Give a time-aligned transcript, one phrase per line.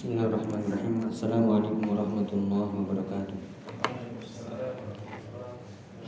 [0.00, 1.12] Bismillahirrahmanirrahim.
[1.12, 3.36] Assalamualaikum warahmatullahi wabarakatuh.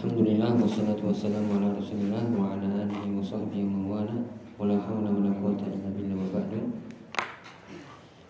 [0.00, 4.16] Alhamdulillah wassalatu wassalamu ala rasulillah wa ala alihi wa sahbihi wa wala
[4.56, 6.60] wa la hawla wa quwata illa billah wa ba'du.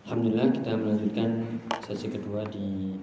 [0.02, 1.30] Alhamdulillah kita melanjutkan
[1.79, 2.98] sesi kedua di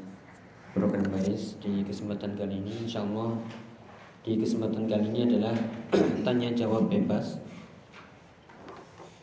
[0.75, 2.75] program baris di kesempatan kali ini.
[2.83, 3.39] Insyaallah
[4.27, 5.55] di kesempatan kali ini adalah
[6.27, 7.39] tanya jawab bebas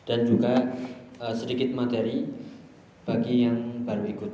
[0.09, 0.73] dan juga
[1.21, 2.46] uh, sedikit materi
[3.07, 4.31] bagi yang baru ikut.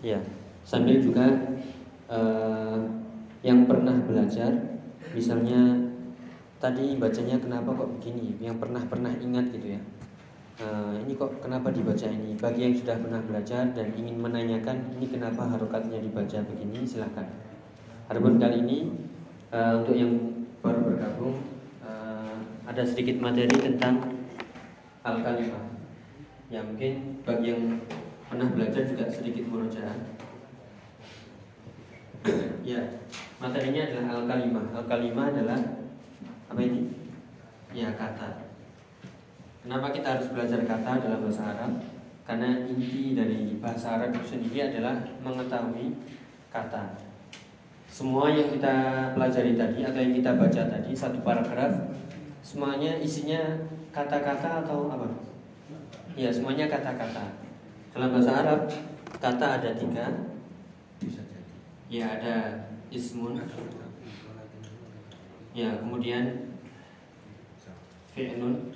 [0.00, 0.22] Ya,
[0.62, 1.26] sambil juga
[2.06, 2.78] uh,
[3.42, 5.90] yang pernah belajar, misalnya
[6.62, 9.82] tadi bacanya kenapa kok begini, yang pernah pernah ingat gitu ya.
[10.60, 12.38] Uh, ini kok kenapa dibaca ini?
[12.38, 17.26] Bagi yang sudah pernah belajar dan ingin menanyakan ini kenapa harokatnya dibaca begini, silahkan.
[18.06, 18.78] Harapun kali ini
[19.50, 20.14] uh, untuk yang
[20.62, 21.36] baru bergabung
[22.70, 23.98] ada sedikit materi tentang
[25.02, 25.79] al-kalimah.
[26.50, 27.78] Ya mungkin bagi yang
[28.26, 29.94] pernah belajar juga sedikit murojaah.
[32.66, 32.82] ya,
[33.38, 34.66] materinya adalah al-kalimah.
[34.74, 35.58] Al-kalimah adalah
[36.50, 36.90] apa ini?
[37.70, 38.50] Ya, kata.
[39.62, 41.72] Kenapa kita harus belajar kata dalam bahasa Arab?
[42.26, 45.94] Karena inti dari bahasa Arab itu sendiri adalah mengetahui
[46.50, 46.98] kata.
[47.86, 48.74] Semua yang kita
[49.14, 51.90] pelajari tadi atau yang kita baca tadi satu paragraf
[52.42, 53.38] semuanya isinya
[53.94, 55.29] kata-kata atau apa?
[56.18, 57.38] Ya semuanya kata-kata.
[57.94, 58.60] Dalam bahasa Arab
[59.18, 60.06] kata ada tiga.
[61.90, 63.38] Ya ada ismun.
[65.50, 66.54] Ya kemudian
[68.14, 68.74] fi'lun.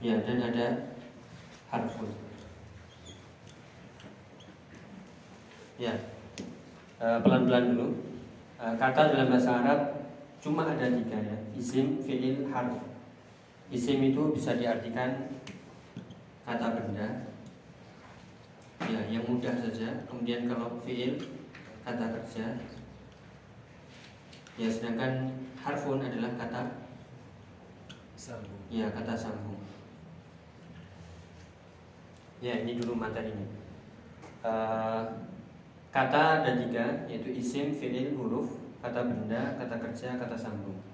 [0.00, 0.66] Ya dan ada
[1.70, 2.10] harfun.
[5.80, 5.94] Ya
[7.00, 7.88] pelan-pelan dulu.
[8.60, 9.80] Kata dalam bahasa Arab
[10.40, 12.89] cuma ada tiga ya isim fiil harf
[13.70, 15.30] isim itu bisa diartikan
[16.42, 17.08] kata benda.
[18.90, 20.02] Ya yang mudah saja.
[20.10, 21.14] Kemudian kalau fiil
[21.86, 22.58] kata kerja.
[24.58, 25.30] Ya sedangkan
[25.62, 26.62] harfun adalah kata
[28.18, 28.60] sambung.
[28.66, 29.62] Ya kata sambung.
[32.42, 33.46] Ya ini dulu materinya.
[34.40, 35.04] Uh,
[35.92, 40.89] kata ada tiga yaitu isim fiil huruf kata benda, kata kerja, kata sambung.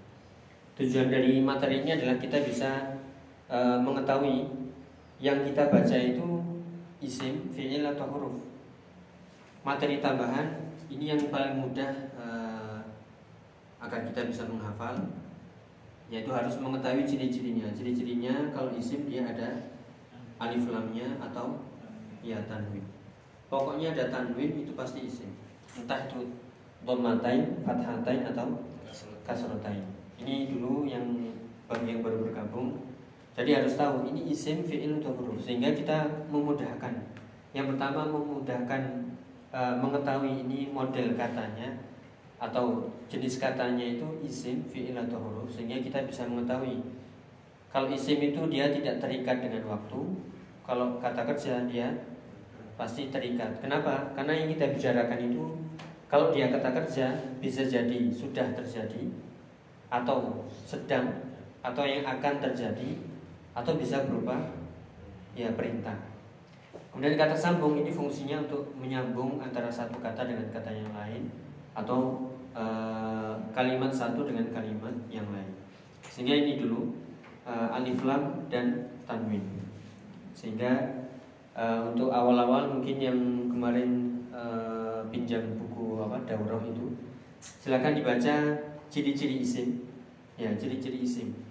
[0.76, 3.00] Tujuan dari materi ini adalah kita bisa
[3.48, 4.44] e, mengetahui
[5.16, 6.28] yang kita baca itu
[7.00, 8.36] isim, fi'il atau huruf.
[9.64, 12.26] Materi tambahan ini yang paling mudah e,
[13.80, 15.00] agar kita bisa menghafal
[16.12, 17.72] yaitu harus mengetahui ciri-cirinya.
[17.72, 19.72] Ciri-cirinya kalau isim dia ada
[20.44, 21.56] alif lamnya atau
[22.20, 22.84] ya tanwin.
[23.48, 25.32] Pokoknya ada tanwin itu pasti isim.
[25.72, 26.36] Entah itu
[26.84, 28.60] Dhammatain, Fathatain atau
[29.24, 31.04] Kasrotain Ini dulu yang
[31.66, 32.78] bagi yang baru bergabung
[33.36, 36.94] Jadi harus tahu ini isim, fi'il, atau Sehingga kita memudahkan.
[37.52, 38.82] Yang pertama memudahkan
[39.52, 41.68] e, Mengetahui ini model katanya
[42.40, 46.80] Atau jenis katanya itu isim, fi'il, atau huruf Sehingga kita bisa mengetahui.
[47.68, 50.00] Kalau isim itu dia tidak terikat dengan waktu
[50.64, 51.92] Kalau kata kerja dia
[52.76, 53.56] pasti terikat.
[53.64, 54.12] Kenapa?
[54.12, 55.44] Karena yang kita bicarakan itu
[56.06, 57.06] kalau dia kata kerja
[57.42, 59.10] bisa jadi sudah terjadi
[59.88, 61.06] atau sedang
[61.62, 62.98] atau yang akan terjadi
[63.56, 64.38] atau bisa berupa
[65.34, 65.96] ya perintah.
[66.92, 71.28] Kemudian kata sambung ini fungsinya untuk menyambung antara satu kata dengan kata yang lain
[71.76, 72.64] atau e,
[73.52, 75.52] kalimat satu dengan kalimat yang lain.
[76.08, 76.96] Sehingga ini dulu
[77.44, 79.44] e, alif lam dan tanwin.
[80.32, 81.04] Sehingga
[81.52, 83.20] e, untuk awal-awal mungkin yang
[83.52, 84.04] kemarin
[85.08, 86.92] pinjam buku apa daurah itu
[87.40, 88.36] silakan dibaca
[88.92, 89.86] ciri-ciri isim.
[90.36, 91.46] Ya ciri-ciri isim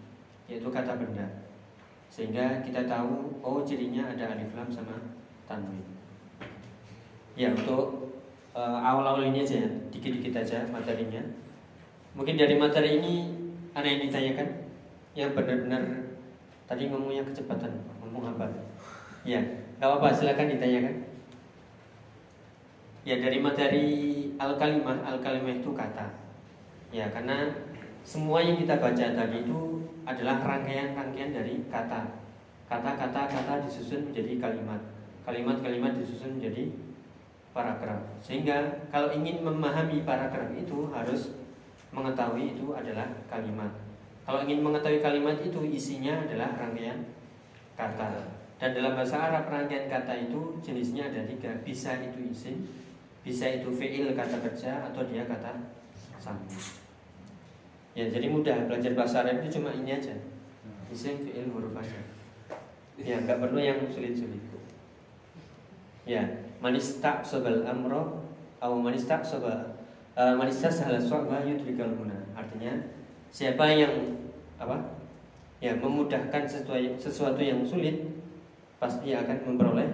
[0.46, 1.25] yaitu kata benda.
[2.09, 4.94] Sehingga kita tahu oh cirinya ada alif lam sama
[5.50, 5.81] tanwin.
[7.35, 8.13] Ya untuk
[8.56, 11.22] uh, awal-awal ini aja ya dikit-dikit aja materinya.
[12.16, 13.13] Mungkin dari materi ini
[13.75, 14.47] ada yang ditanyakan?
[15.18, 15.84] Yang benar-benar
[16.65, 18.50] tadi ngomongnya kecepatan ngomong apa
[19.21, 19.38] ya
[19.81, 20.95] nggak apa-apa silakan ditanyakan.
[23.06, 23.86] Ya dari materi
[24.39, 26.25] al-kalimah, al-kalimah itu kata.
[26.95, 27.51] Ya karena
[28.07, 32.24] semua yang kita baca tadi itu adalah rangkaian-rangkaian dari kata.
[32.71, 34.80] Kata-kata kata disusun menjadi kalimat.
[35.27, 36.71] Kalimat-kalimat disusun menjadi
[37.51, 38.00] paragraf.
[38.24, 41.36] Sehingga kalau ingin memahami paragraf itu harus
[41.92, 43.75] mengetahui itu adalah kalimat.
[44.24, 47.12] Kalau ingin mengetahui kalimat itu isinya adalah rangkaian
[47.75, 48.24] kata.
[48.56, 51.51] Dan dalam bahasa Arab rangkaian kata itu jenisnya ada tiga.
[51.59, 52.63] Bisa itu isim,
[53.19, 55.51] bisa itu fi'il kata kerja atau dia kata
[56.24, 56.85] sambung.
[57.95, 60.12] Ya, jadi mudah belajar bahasa Arab itu cuma ini aja.
[60.92, 61.95] Isim fi'il huruf aja.
[63.00, 64.44] Ya, nggak perlu yang sulit-sulit.
[66.03, 66.21] Ya,
[66.59, 68.27] manistak sobal amro,
[68.59, 69.75] atau manistak sobal
[70.15, 72.15] uh, manistak salah soal yudrikal muna.
[72.36, 72.71] Artinya
[73.30, 73.92] siapa yang
[74.59, 75.00] apa?
[75.63, 78.03] Ya, memudahkan sesuatu, sesuatu yang sulit
[78.75, 79.88] pasti akan memperoleh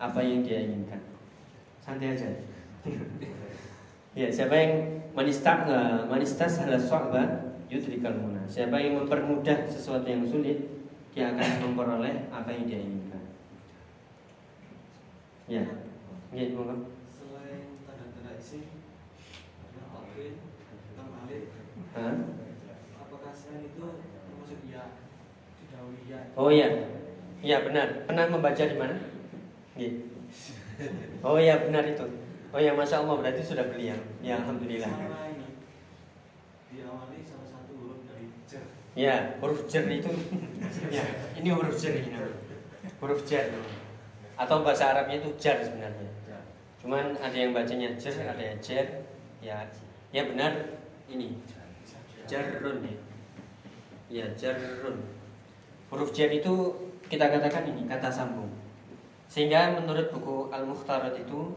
[0.00, 1.00] apa yang dia inginkan.
[1.80, 2.28] Santai aja.
[4.16, 4.72] ya, siapa yang
[5.12, 8.40] manistak uh, manistak salah soal yudrikal muna.
[8.48, 10.72] Siapa yang mempermudah sesuatu yang sulit
[11.12, 13.22] dia akan memperoleh apa yang dia inginkan.
[15.46, 15.62] Ya,
[16.34, 16.90] ya, monggo.
[17.12, 18.72] Selain tanda-tanda isi,
[19.62, 20.40] ada alfin,
[20.96, 21.52] alif.
[22.98, 24.84] Apakah selain itu termasuk ya
[26.10, 26.20] ya?
[26.36, 26.68] Oh iya,
[27.44, 28.08] iya benar.
[28.08, 28.96] Pernah membaca di mana?
[31.24, 32.06] Oh iya benar itu.
[32.54, 33.98] Oh ya masya Allah berarti sudah beli ya.
[34.22, 34.90] Ya alhamdulillah.
[34.90, 35.46] ini
[36.70, 38.62] diawali salah satu huruf dari jer.
[38.94, 40.10] Ya huruf jer itu
[40.96, 41.04] ya,
[41.34, 42.10] ini huruf jar ini.
[43.02, 43.50] Huruf jar.
[44.36, 46.10] Atau bahasa Arabnya itu jar sebenarnya.
[46.78, 48.86] Cuman ada yang bacanya jar, ada yang jar.
[49.42, 49.66] Ya,
[50.14, 50.78] ya benar
[51.10, 51.34] ini.
[52.30, 52.96] Jarrun ya.
[54.06, 55.02] Ya, jarrun.
[55.90, 56.54] Huruf jar itu
[57.10, 58.50] kita katakan ini kata sambung.
[59.26, 61.54] Sehingga menurut buku Al-Mukhtarat itu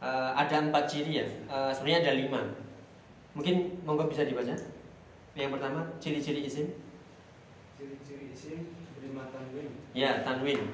[0.00, 1.26] uh, ada empat ciri ya.
[1.48, 2.40] Uh, sebenarnya ada lima.
[3.36, 4.56] Mungkin monggo bisa dibaca.
[5.36, 6.72] Yang pertama, ciri-ciri isim.
[7.76, 9.68] Ciri-ciri isim berima tanwin.
[9.92, 10.72] Ya, tanwin.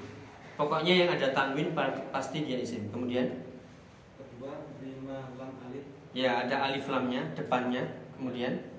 [0.54, 1.74] Pokoknya yang ada tanwin
[2.14, 2.86] pasti dia isim.
[2.94, 3.42] Kemudian
[4.14, 5.82] kedua berima lam alif.
[6.14, 7.82] Ya, ada alif lamnya depannya.
[8.14, 8.70] Kemudian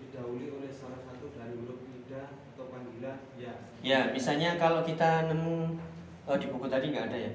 [0.00, 3.52] didahului oleh salah satu dari huruf nida atau panggilan ya.
[3.84, 5.76] Ya, misalnya kalau kita nemu
[6.24, 7.32] oh di buku tadi nggak ada ya.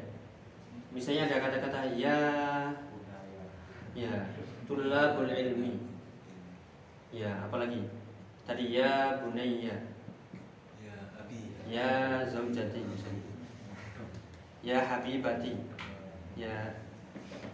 [0.91, 2.17] Misalnya ada kata-kata ya
[3.95, 4.13] ya
[4.67, 5.79] tulabul ilmi.
[7.11, 7.87] Ya, apalagi?
[8.47, 9.91] Tadi ya bunayya.
[11.71, 13.23] Ya zaujati misalnya.
[14.59, 15.55] Ya habibati.
[16.35, 16.75] Ya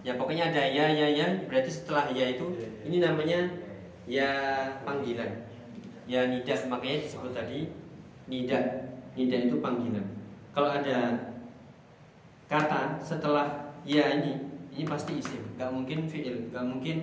[0.01, 1.28] ya pokoknya ada ya ya ya.
[1.45, 3.45] Berarti setelah ya itu ini namanya
[4.10, 4.30] ya
[4.81, 5.45] panggilan.
[6.10, 7.69] Ya nida makanya disebut tadi
[8.25, 8.90] nida.
[9.13, 10.06] Nida itu panggilan.
[10.57, 10.98] Kalau ada
[12.47, 14.39] kata setelah ya ini
[14.71, 15.44] ini pasti isim.
[15.59, 16.97] Nggak mungkin fiil nggak mungkin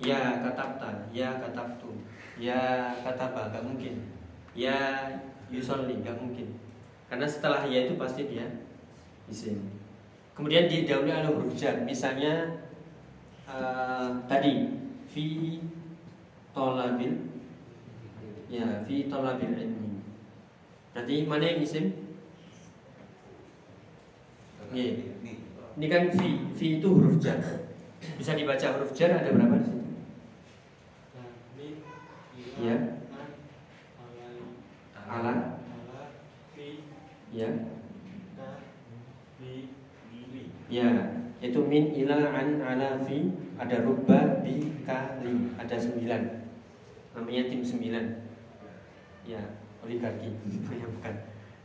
[0.00, 1.92] ya katabta ya katabtu
[2.40, 3.52] ya kataba.
[3.52, 3.94] Nggak mungkin.
[4.56, 4.76] Ya
[5.52, 6.00] yusolli.
[6.00, 6.56] Nggak mungkin.
[7.08, 8.48] Karena setelah ya itu pasti dia
[9.28, 9.60] isim.
[10.32, 11.82] Kemudian didahului oleh huruf jar.
[11.82, 12.62] Misalnya
[13.50, 14.70] uh, tadi
[15.10, 15.58] fi
[16.54, 17.12] tolabil
[18.48, 20.00] ya fi tolabil ilmi.
[20.94, 22.07] Berarti mana yang isim
[24.72, 24.92] yeah.
[25.78, 27.38] ini kan fi fi itu huruf jar.
[28.18, 29.78] Bisa dibaca huruf jar ada berapa di sini
[32.58, 32.76] ya
[35.06, 35.34] ala.
[37.28, 37.48] Ya
[40.68, 40.88] ya
[41.38, 43.30] itu min ila an ala fi
[43.60, 46.22] ada rubba bi kali ada sembilan.
[47.14, 48.04] Namanya tim sembilan.
[49.22, 49.40] Ya
[49.86, 50.34] oligarki.
[50.82, 51.14] Ya bukan.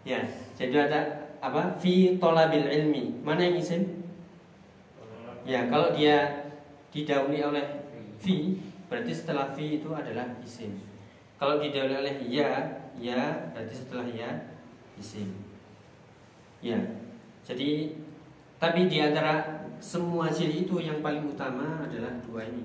[0.03, 0.19] Ya
[0.53, 1.75] jadi ada apa?
[1.75, 3.19] Fi tolabil ilmi.
[3.19, 3.83] Mana yang isim?
[5.43, 6.47] Ya kalau dia
[6.95, 7.67] didahului oleh
[8.15, 8.55] fi
[8.87, 10.79] berarti setelah fi itu adalah isim.
[11.35, 14.55] Kalau didahului oleh ya ya berarti setelah ya
[14.95, 15.35] isim.
[16.63, 16.79] Ya
[17.43, 17.91] jadi
[18.55, 22.63] tapi di antara semua ciri itu yang paling utama adalah dua ini.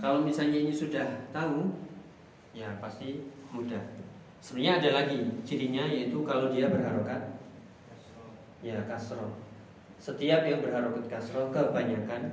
[0.00, 1.04] Kalau misalnya ini sudah
[1.36, 1.68] tahu
[2.56, 3.20] ya pasti
[3.52, 3.80] mudah.
[4.40, 7.43] Sebenarnya ada lagi cirinya yaitu kalau dia berharokat
[8.64, 9.36] ya kasro.
[10.00, 12.32] Setiap yang berharokat kasro kebanyakan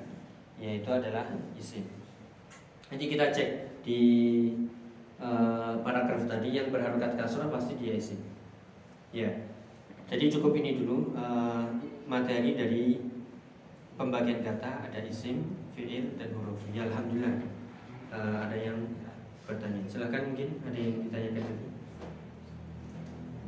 [0.56, 1.28] yaitu adalah
[1.60, 1.84] isim.
[2.88, 4.02] Nanti kita cek di
[5.20, 8.24] uh, paragraf tadi yang berharokat kasro pasti dia isim.
[9.12, 9.28] Ya.
[10.08, 11.68] Jadi cukup ini dulu uh,
[12.08, 13.00] materi dari
[14.00, 16.64] pembagian kata ada isim fiil dan huruf.
[16.72, 17.44] Ya alhamdulillah.
[18.12, 18.80] Uh, ada yang
[19.44, 19.84] bertanya.
[19.88, 21.68] Silahkan mungkin ada yang ditanyakan lagi.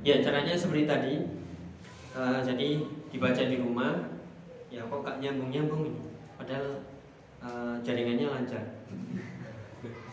[0.04, 1.14] Ya caranya seperti tadi
[2.18, 4.10] uh, jadi dibaca di rumah
[4.74, 6.02] ya kok gak nyambung nyambung ini.
[6.38, 6.82] Padahal
[7.42, 8.64] uh, jaringannya lancar.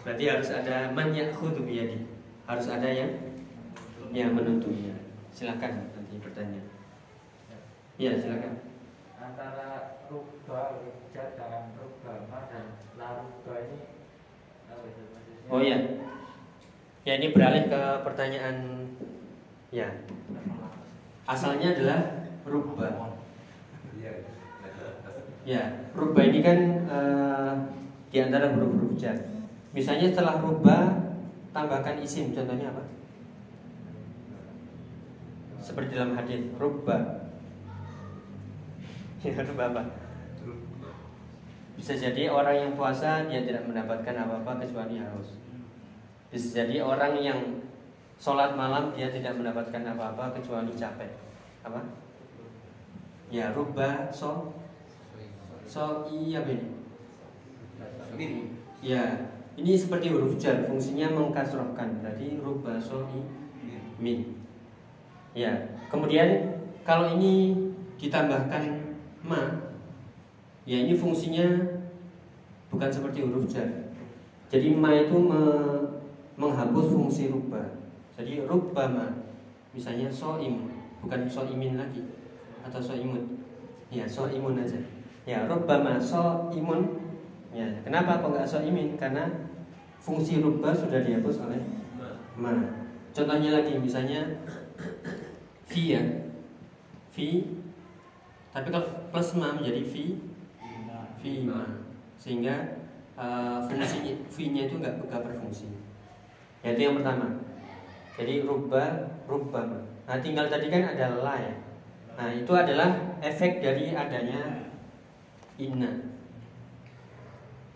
[0.05, 2.05] Berarti harus ada man yakhudhu biyadi.
[2.45, 3.13] Harus ada yang
[4.11, 4.97] yang menuntutnya
[5.31, 6.63] silakan nanti bertanya.
[8.01, 8.59] Ya silakan.
[9.21, 12.65] Antara rubah rubja dengan rubama dan
[12.99, 14.01] laruba ini
[15.51, 15.79] oh ya.
[17.03, 18.87] Ya ini beralih ke pertanyaan
[19.73, 19.89] ya
[21.31, 22.01] asalnya adalah
[22.43, 23.15] rubah.
[25.47, 25.63] Ya
[25.97, 26.59] rubah ini kan
[26.91, 27.55] uh,
[28.11, 29.17] di antara huruf-huruf jar.
[29.71, 31.15] Misalnya setelah rubah
[31.55, 32.83] tambahkan isim, contohnya apa?
[35.61, 37.31] seperti dalam hadis rubba
[39.23, 39.83] ya rubba apa?
[41.79, 45.39] Bisa jadi orang yang puasa dia tidak mendapatkan apa-apa kecuali haus.
[46.29, 47.39] Bisa jadi orang yang
[48.21, 51.09] sholat malam dia tidak mendapatkan apa-apa kecuali capek.
[51.65, 51.81] Apa?
[53.33, 54.53] Ya rubba so
[55.65, 56.45] so iya
[58.19, 58.53] ini
[58.85, 63.07] ya ini seperti huruf jar fungsinya mengkasrohkan berarti rubba so
[64.03, 64.35] min
[65.33, 65.55] ya
[65.89, 67.55] kemudian kalau ini
[67.97, 68.93] ditambahkan
[69.25, 69.73] ma
[70.69, 71.47] ya ini fungsinya
[72.69, 73.67] bukan seperti huruf jar.
[74.51, 75.39] Jadi ma itu me,
[76.35, 77.80] menghapus fungsi rubba
[78.21, 79.17] jadi rubbama
[79.73, 80.69] misalnya soim
[81.01, 82.05] bukan soimin lagi
[82.61, 83.41] atau soimun
[83.89, 84.77] ya soimun aja.
[85.25, 87.01] Ya rubbama soimun.
[87.51, 89.01] Ya kenapa kok nggak soimin?
[89.01, 89.25] Karena
[89.97, 91.65] fungsi rubba sudah dihapus oleh
[92.37, 92.53] ma.
[93.17, 94.45] Contohnya lagi misalnya
[95.65, 96.03] fi ya.
[97.09, 97.57] Fi
[98.53, 100.05] tapi kalau plus ma menjadi fi
[101.25, 101.89] fi ma.
[102.21, 102.85] Sehingga
[103.17, 105.73] uh, fungsi fi-nya itu nggak berfungsi.
[106.61, 107.50] Yaitu yang pertama
[108.21, 109.65] jadi rubah rubah.
[110.05, 111.55] Nah tinggal tadi kan ada la ya.
[112.21, 114.69] Nah itu adalah efek dari adanya
[115.57, 115.89] inna.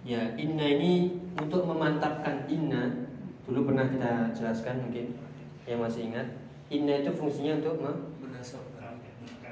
[0.05, 3.09] Ya inna ini untuk memantapkan inna
[3.49, 5.17] dulu pernah kita jelaskan mungkin
[5.65, 6.29] yang masih ingat.
[6.69, 7.81] Inna itu fungsinya untuk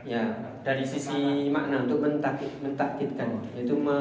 [0.05, 0.29] ya
[0.61, 3.97] dari sisi makna untuk mentakit mentakitkan yaitu me,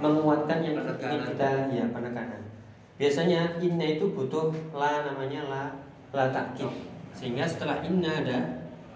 [0.00, 2.48] menguatkan yang kita ya penekanan.
[2.96, 5.83] Biasanya inna itu butuh la namanya la
[6.14, 6.70] la takkid
[7.10, 8.38] sehingga setelah inna ada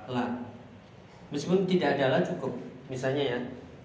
[0.06, 0.24] la.
[1.34, 2.54] Meskipun tidak ada la cukup
[2.86, 3.38] misalnya ya.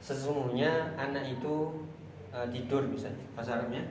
[0.03, 1.83] Sesungguhnya anak itu
[2.29, 3.83] uh, tidur misalnya bahasa Arabnya.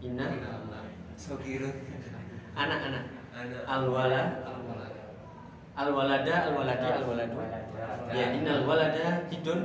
[0.00, 0.26] Inna.
[2.56, 3.04] Anak-anak.
[3.64, 4.22] Alwala
[5.80, 7.36] alwalada alwaladi alwaladu.
[8.12, 9.58] Ya innal walada tidur.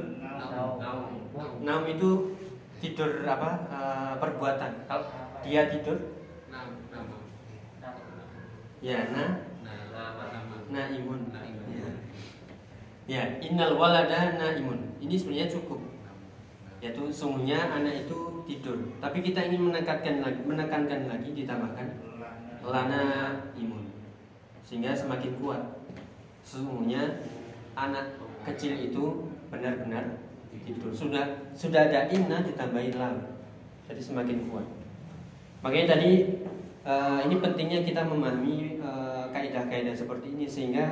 [1.64, 1.84] Naum.
[1.88, 2.36] Itu
[2.80, 4.72] tidur apa uh, perbuatan.
[4.88, 5.06] Kalau
[5.44, 5.98] dia tidur
[8.84, 9.46] Ya, na
[10.72, 11.32] naimun.
[11.72, 11.90] Ya.
[13.06, 14.98] ya, innal walada naimun.
[15.00, 15.82] Ini sebenarnya cukup.
[16.84, 18.78] Yaitu sungguhnya anak itu tidur.
[19.02, 21.88] Tapi kita ingin menekankan lagi, menekankan lagi ditambahkan
[22.66, 23.04] lana
[23.58, 23.90] imun.
[24.66, 25.62] Sehingga semakin kuat.
[26.46, 27.26] Sesungguhnya
[27.74, 30.22] anak kecil itu benar-benar
[30.66, 30.94] tidur.
[30.94, 33.16] Sudah sudah ada inna ditambahin lam.
[33.90, 34.68] Jadi semakin kuat.
[35.62, 36.42] Makanya tadi
[36.86, 40.86] uh, ini pentingnya kita memahami uh, kaidah-kaidah seperti ini sehingga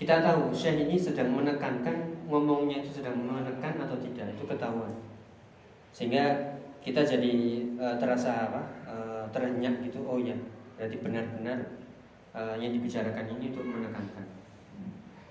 [0.00, 4.90] kita tahu Syekh ini sedang menekankan ngomongnya itu sedang menekan atau tidak itu ketahuan.
[5.92, 10.34] Sehingga kita jadi uh, terasa apa uh, terenyak gitu oh ya
[10.74, 11.58] berarti benar-benar
[12.34, 14.26] uh, yang dibicarakan ini untuk menekankan.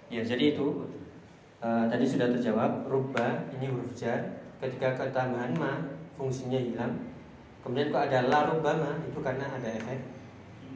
[0.07, 0.87] Ya jadi itu
[1.59, 4.39] uh, tadi sudah terjawab rubah ini huruf jar.
[4.61, 5.73] Ketika ketambahan ma
[6.13, 7.10] fungsinya hilang
[7.61, 9.99] Kemudian kok ada la rubama itu karena ada efek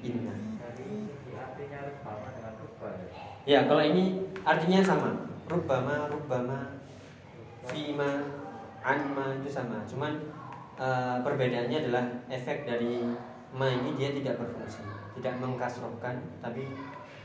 [0.06, 0.36] inna.
[3.46, 5.10] Ya, kalau ini artinya sama.
[5.46, 6.82] Rubama, rubama,
[7.66, 8.22] fima,
[8.82, 9.82] anma itu sama.
[9.86, 10.18] Cuman
[10.78, 13.02] uh, perbedaannya adalah efek dari
[13.54, 14.82] ma ini dia tidak berfungsi,
[15.18, 16.70] tidak mengkasrohkan tapi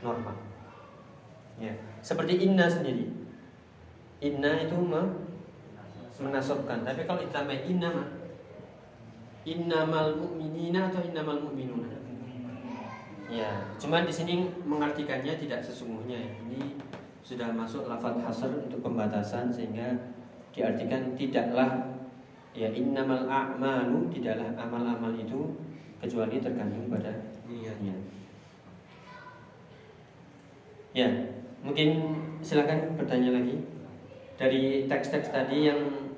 [0.01, 0.37] normal.
[1.61, 3.09] Ya, seperti inna sendiri.
[4.21, 4.77] Inna itu
[6.21, 8.20] menasobkan, tapi kalau ditambah inna
[9.47, 11.97] innamal mu'minina atau innamal mu'minuna?
[13.31, 16.19] Ya, cuman di sini mengartikannya tidak sesungguhnya.
[16.19, 16.75] Ini
[17.23, 19.95] sudah masuk lafaz hasr untuk pembatasan sehingga
[20.51, 21.95] diartikan tidaklah
[22.51, 25.55] ya innamal a'malu tidaklah amal-amal itu
[26.03, 27.95] kecuali tergantung pada niatnya.
[30.91, 31.07] Ya,
[31.63, 33.63] mungkin silakan bertanya lagi
[34.35, 36.10] dari teks-teks tadi yang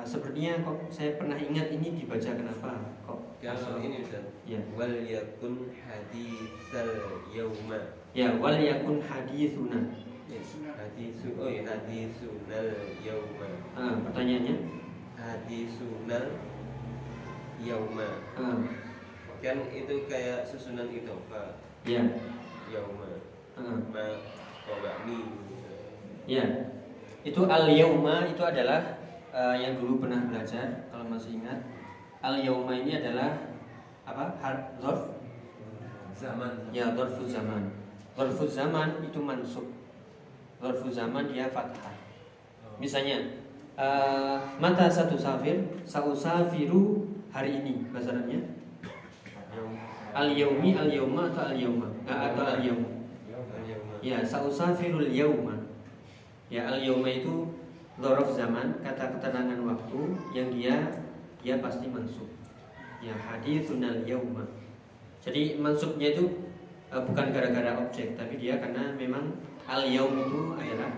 [0.00, 4.24] uh, sepertinya kok saya pernah ingat ini dibaca kenapa kok kalau ini Ustaz.
[4.44, 4.60] Ya.
[4.76, 9.96] Wal yakun hadisal yauma ya wal yakun hadisuna
[10.76, 12.68] hadisu oh ya hadisunal
[13.00, 14.56] yauma ah, pertanyaannya?
[15.16, 16.36] Hadisunal
[17.64, 18.60] yauma ah.
[19.40, 21.56] kan itu kayak susunan itu pak
[21.88, 22.04] ya.
[22.68, 23.08] Yauma
[23.56, 23.78] ah.
[23.88, 24.06] ma
[24.68, 25.20] kogami
[26.28, 26.44] ya.
[27.24, 31.58] Itu al yauma itu adalah uh, yang dulu pernah belajar kalau masih ingat
[32.20, 33.38] al yauma ini adalah
[34.04, 34.36] apa?
[34.82, 35.20] Zarf
[36.20, 36.52] zaman.
[36.74, 37.72] Ya zarfu zaman.
[38.12, 39.66] Zarfu zaman itu mansub.
[40.60, 41.96] Zarfu zaman dia fathah.
[42.76, 43.40] Misalnya
[43.80, 48.12] uh, mata satu safir sausafiru hari ini bahasa
[50.10, 52.84] Al yaumi al yauma atau al yauma atau al yaum.
[54.00, 55.54] Ya, sausafirul yauma.
[56.50, 57.46] Ya, al yauma itu
[58.00, 60.00] Dorof zaman, kata keterangan waktu
[60.32, 60.76] yang dia
[61.44, 62.28] dia pasti mansub.
[63.00, 64.44] Ya, hadithun al yauma.
[65.20, 66.48] Jadi mansubnya itu
[66.92, 69.36] uh, bukan gara-gara objek, tapi dia karena memang
[69.68, 70.92] al yaum itu adalah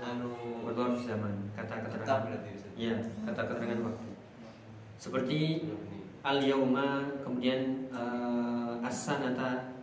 [0.00, 0.32] anu
[0.72, 2.40] Dorof zaman, kata keterangan.
[2.76, 2.96] Ya,
[3.28, 4.08] kata keterangan waktu.
[4.96, 5.68] Seperti
[6.24, 9.78] al yauma kemudian uh, as-sanata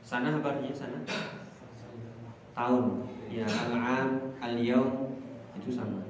[0.00, 0.98] sana apa artinya sana
[2.56, 5.09] tahun ya al-am al-yaum
[5.60, 6.00] itu sama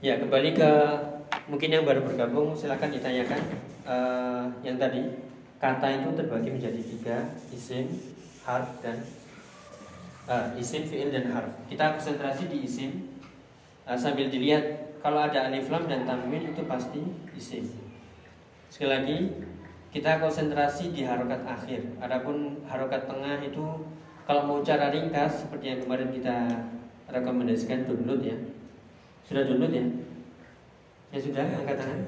[0.00, 0.70] ya kembali ke
[1.50, 3.42] mungkin yang baru bergabung silakan ditanyakan
[3.84, 5.02] uh, yang tadi
[5.60, 7.16] kata itu terbagi menjadi tiga
[7.52, 7.90] isim
[8.46, 9.02] harf dan
[10.30, 13.10] uh, isim fiil dan harf kita konsentrasi di isim
[13.84, 17.00] uh, sambil dilihat kalau ada alif lam dan tanwin itu pasti
[17.32, 17.72] isim.
[18.68, 19.18] Sekali lagi
[19.90, 21.98] kita konsentrasi di harokat akhir.
[21.98, 23.64] Adapun harokat tengah itu
[24.30, 26.46] kalau mau cara ringkas seperti yang kemarin kita
[27.10, 28.38] rekomendasikan download ya.
[29.26, 29.82] Sudah download ya?
[31.10, 31.98] Ya sudah angkat tangan.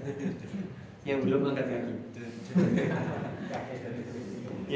[1.03, 1.95] Yang belum angkat kaki.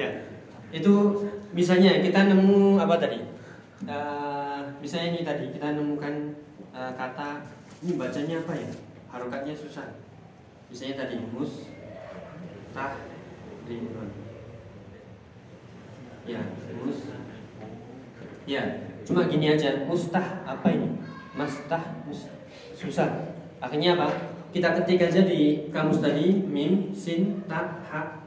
[0.02, 0.26] ya.
[0.74, 1.22] Itu
[1.54, 3.22] misalnya kita nemu apa tadi?
[3.86, 6.34] Uh, misalnya ini tadi kita nemukan
[6.74, 7.46] uh, kata
[7.86, 8.70] ini bacanya apa ya?
[9.06, 9.94] Harokatnya susah.
[10.66, 11.70] Misalnya tadi mus
[12.74, 12.98] tah
[13.70, 14.10] limon.
[16.26, 16.42] Ya,
[16.82, 17.25] mus.
[18.46, 18.62] Ya,
[19.02, 19.84] cuma gini aja.
[19.84, 20.88] Mustah apa ini?
[21.34, 22.30] Mastah mus
[22.72, 23.34] susah.
[23.58, 24.08] Akhirnya apa?
[24.54, 28.24] Kita ketik aja di kamus tadi mim sin ta ha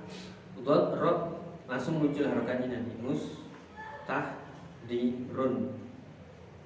[0.61, 3.41] dot ro langsung muncul harokatnya nanti mus
[4.05, 4.38] tah
[4.85, 5.73] di run.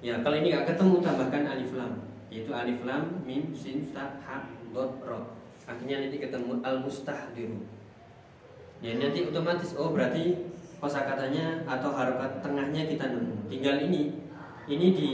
[0.04, 4.44] Ya, kalau ini nggak ketemu tambahkan alif lam yaitu alif lam mim sin ta ha
[4.74, 7.64] dot ro akhirnya nanti ketemu al mustahdiru
[8.84, 10.52] ya nanti otomatis oh berarti
[10.84, 13.48] kosakatanya atau harokat tengahnya kita nemu.
[13.48, 14.20] Tinggal ini.
[14.64, 15.10] Ini di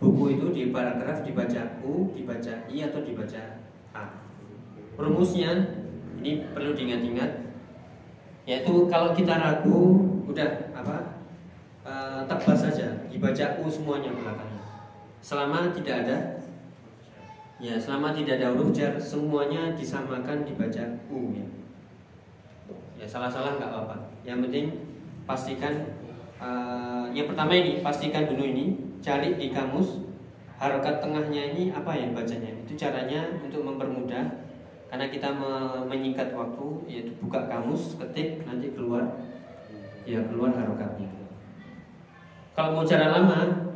[0.00, 3.42] buku itu di paragraf dibaca u dibaca i atau dibaca
[3.92, 4.04] a.
[4.96, 5.52] Rumusnya
[6.20, 7.48] ini perlu diingat-ingat
[8.48, 11.20] yaitu kalau kita ragu udah apa
[11.84, 11.92] e,
[12.24, 14.64] tebas saja dibaca u semuanya belakangnya
[15.20, 16.16] selama tidak ada
[17.60, 21.44] ya selama tidak ada huruf jar semuanya disamakan dibaca u ya
[22.98, 23.96] ya salah-salah nggak apa-apa.
[24.26, 24.66] Yang penting
[25.22, 25.74] pastikan
[26.42, 30.02] uh, yang pertama ini pastikan dulu ini cari di kamus
[30.58, 32.50] harokat tengahnya ini apa yang bacanya.
[32.66, 34.50] Itu caranya untuk mempermudah
[34.90, 35.30] karena kita
[35.86, 39.06] menyingkat waktu yaitu buka kamus ketik nanti keluar
[40.02, 41.06] ya keluar harokatnya.
[42.58, 43.70] Kalau mau cara lama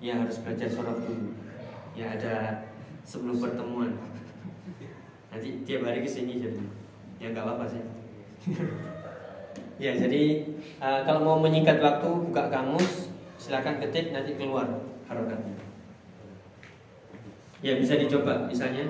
[0.00, 1.36] ya harus belajar sorof dulu.
[1.92, 2.64] Ya ada
[3.04, 3.92] sebelum pertemuan.
[5.28, 6.64] Nanti tiap hari ke sini jadi
[7.20, 7.95] ya nggak apa-apa sih
[9.84, 10.22] ya jadi
[10.80, 14.66] uh, kalau mau menyingkat waktu buka kamus silakan ketik nanti keluar
[15.10, 15.56] harokatnya
[17.64, 18.84] ya bisa dicoba misalnya.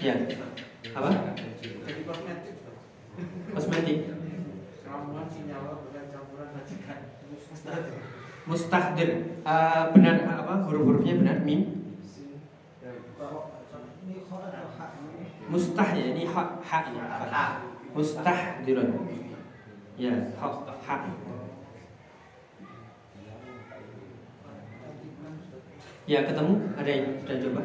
[0.00, 0.16] Ya.
[0.96, 1.36] Apa?
[2.06, 2.54] Kosmetik.
[3.52, 3.98] Kosmetik
[8.48, 9.10] mustahdir.
[9.46, 11.36] Uh, benar apa huruf-hurufnya benar?
[11.46, 11.80] Mim
[15.50, 17.02] mustah ya ini hak hak ini.
[17.90, 18.88] Mustahdirun
[19.98, 20.54] ya hak
[20.86, 21.02] hak.
[26.06, 26.54] Ya ketemu?
[26.78, 27.62] Ada yang sudah coba?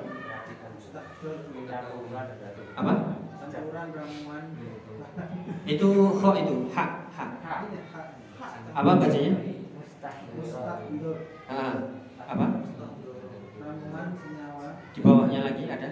[2.75, 2.93] Apa?
[5.65, 7.29] Itu kho itu hak hak.
[8.73, 9.33] Apa bacanya?
[11.45, 11.73] Ah,
[12.25, 12.45] apa?
[14.93, 15.87] Di bawahnya lagi ada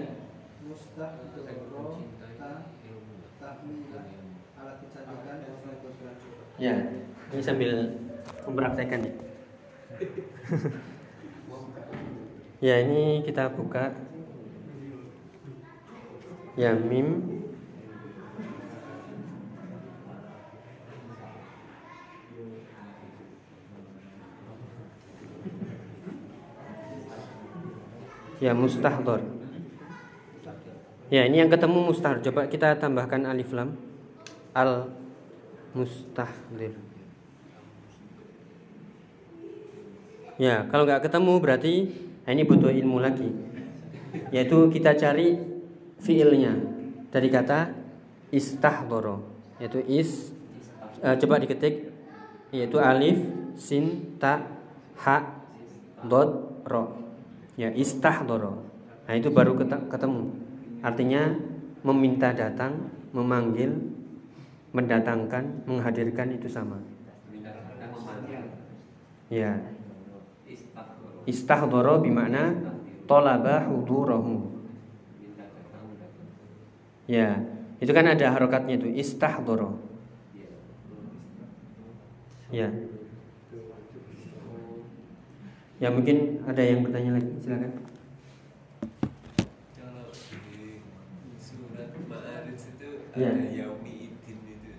[6.62, 6.76] Ya,
[7.34, 7.98] ini sambil
[8.46, 9.14] mempraktekkan ya.
[12.70, 13.90] ya, ini kita buka
[16.54, 17.42] ya mim
[28.44, 29.33] Ya mustahdor.
[31.12, 32.24] Ya ini yang ketemu mustahdor.
[32.24, 33.76] Coba kita tambahkan alif lam.
[34.56, 34.92] Al
[35.74, 36.78] mustahdir.
[40.38, 41.74] Ya kalau nggak ketemu berarti
[42.24, 43.30] nah ini butuh ilmu lagi.
[44.30, 45.40] Yaitu kita cari
[46.00, 46.54] fiilnya
[47.10, 47.74] dari kata
[48.30, 49.24] istahdoro.
[49.58, 50.32] Yaitu is.
[51.04, 51.92] Uh, coba diketik.
[52.54, 53.18] Yaitu alif
[53.58, 54.46] sin ta
[55.04, 55.18] ha
[56.04, 56.84] dot ro
[57.56, 58.66] ya istahdoro
[59.04, 59.56] nah itu baru
[59.92, 60.32] ketemu
[60.84, 61.34] artinya
[61.82, 63.72] meminta datang, memanggil,
[64.76, 66.78] mendatangkan, menghadirkan itu sama.
[69.32, 69.58] Ya.
[71.24, 72.76] Istahdoro bimakna
[73.08, 74.52] tolaba hudurahu.
[77.08, 77.44] Ya,
[77.84, 79.80] itu kan ada harokatnya itu istahdoro.
[82.54, 82.70] Ya.
[85.84, 87.76] Ya mungkin ada yang bertanya lagi, silakan.
[89.76, 90.80] Kalau di
[91.36, 93.30] surat Ma'arij itu Ya.
[93.30, 94.72] ada yaumi idin itu.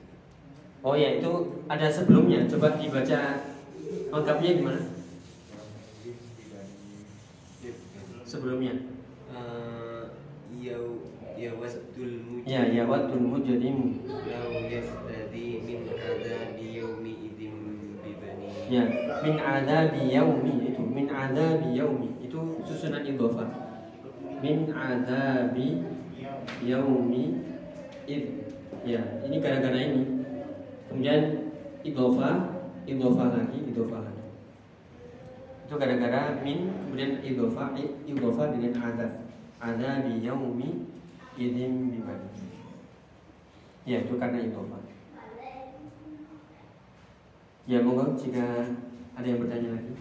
[0.82, 1.32] Oh ya itu
[1.70, 2.50] ada sebelumnya.
[2.50, 3.18] Coba dibaca
[4.10, 4.82] lengkapnya gimana?
[8.26, 8.74] Sebelumnya.
[9.30, 10.02] Eh,
[10.58, 14.02] yau yawaddul mujrim Ya ya watul mujrimu.
[14.06, 17.54] law yaftadi min adabi yaumi idin
[18.02, 18.84] bibani Ya
[19.22, 23.50] min adabi yaumi itu min adabi yaumi itu susunan idhofah.
[24.42, 25.82] Min adabi
[26.62, 27.53] yaumi
[28.04, 30.04] Ya ini gara-gara ini.
[30.88, 31.48] Kemudian
[31.80, 32.36] idhofah,
[32.84, 34.24] idhofah lagi, idhofah lagi.
[35.64, 37.72] Itu gara-gara min kemudian idhofah,
[38.04, 39.12] idhofah dengan adab.
[39.64, 40.84] Adabi yaumi
[41.40, 42.28] idin bibani.
[43.88, 44.84] Ya itu karena idhofah.
[47.64, 48.68] Ya monggo jika
[49.16, 49.94] ada yang bertanya lagi.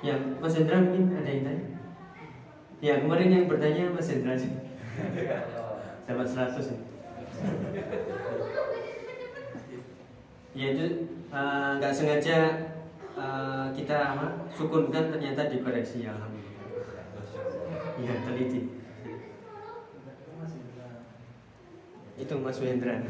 [0.00, 1.73] Ya Mas Hendra mungkin ada yang tanya.
[2.84, 4.52] Ya kemarin yang bertanya Mas Hendra sih.
[6.04, 6.76] Dapat 100 ya.
[10.52, 12.38] Ya itu eh, nggak sengaja
[13.16, 17.08] eh, kita apa sukunkan ternyata dikoreksi alhamdulillah.
[18.04, 18.60] Iya teliti.
[22.20, 23.00] Itu Mas Wendra.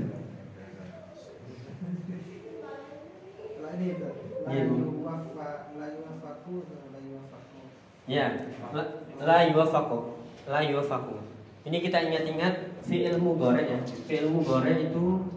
[3.59, 4.09] Lah ini itu.
[4.45, 4.77] Iya, Bu.
[5.03, 5.49] yuwafa
[5.83, 7.59] la yuwafaku atau la yuwafaku.
[8.05, 8.85] Ya, la,
[9.17, 10.21] la yuwafaqu.
[10.45, 11.25] La yuwafaqu.
[11.65, 13.81] Ini kita ingat-ingat fi'il mudhari ya.
[14.05, 15.33] Fi'il mudhari itu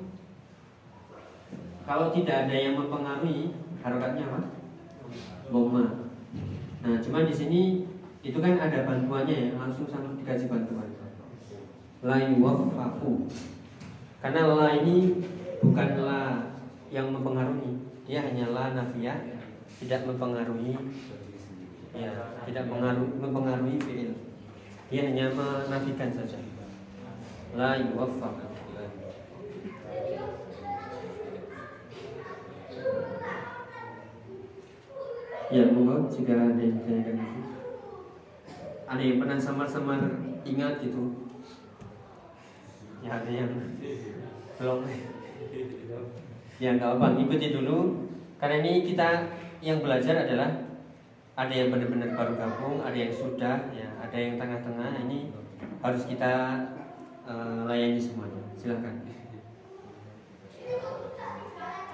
[1.88, 4.42] kalau tidak ada yang mempengaruhi harokatnya apa?
[5.48, 5.86] Dhamma.
[6.84, 7.62] Nah, cuma di sini
[8.20, 10.92] itu kan ada bantuannya ya, langsung sama dikasih bantuan.
[12.04, 13.32] La yuwafaqu.
[14.20, 15.24] Karena la ini
[15.64, 16.52] bukan la
[16.92, 18.76] yang mempengaruhi, dia hanya la
[19.80, 20.76] tidak mempengaruhi
[21.98, 22.14] ya
[22.46, 24.12] tidak mengaruhi, mempengaruhi fiil.
[24.88, 26.40] Dia hanya menafikan saja.
[27.58, 28.48] La yuwaffaq
[35.48, 37.42] ya monggo jika ada yang ditanyakan lagi.
[38.88, 40.00] Ada yang pernah samar-samar
[40.44, 41.32] ingat gitu?
[43.00, 43.52] Ya ada yang
[44.60, 44.80] belum.
[46.60, 48.12] Ya nggak apa ikuti dulu.
[48.38, 49.32] Karena ini kita
[49.64, 50.67] yang belajar adalah
[51.38, 55.06] ada yang benar-benar baru gabung, ada yang sudah, ya, ada yang tengah-tengah.
[55.06, 55.30] Ini
[55.86, 56.34] harus kita
[57.30, 58.42] eh, layani semuanya.
[58.58, 59.06] Silakan.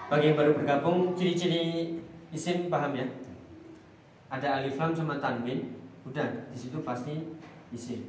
[0.07, 1.99] Bagi yang baru bergabung, ciri-ciri
[2.31, 3.07] isim paham ya?
[4.31, 5.75] Ada alif lam sama tanwin,
[6.07, 7.35] udah di situ pasti
[7.75, 8.07] isim.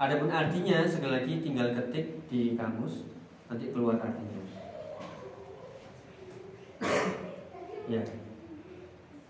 [0.00, 3.04] Adapun artinya sekali lagi tinggal ketik di kamus,
[3.52, 4.40] nanti keluar artinya.
[7.84, 8.23] ya.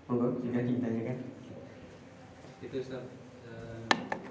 [0.04, 1.18] Monggo jika ditanyakan.
[2.60, 3.04] itu Ustaz,
[3.44, 3.84] eh,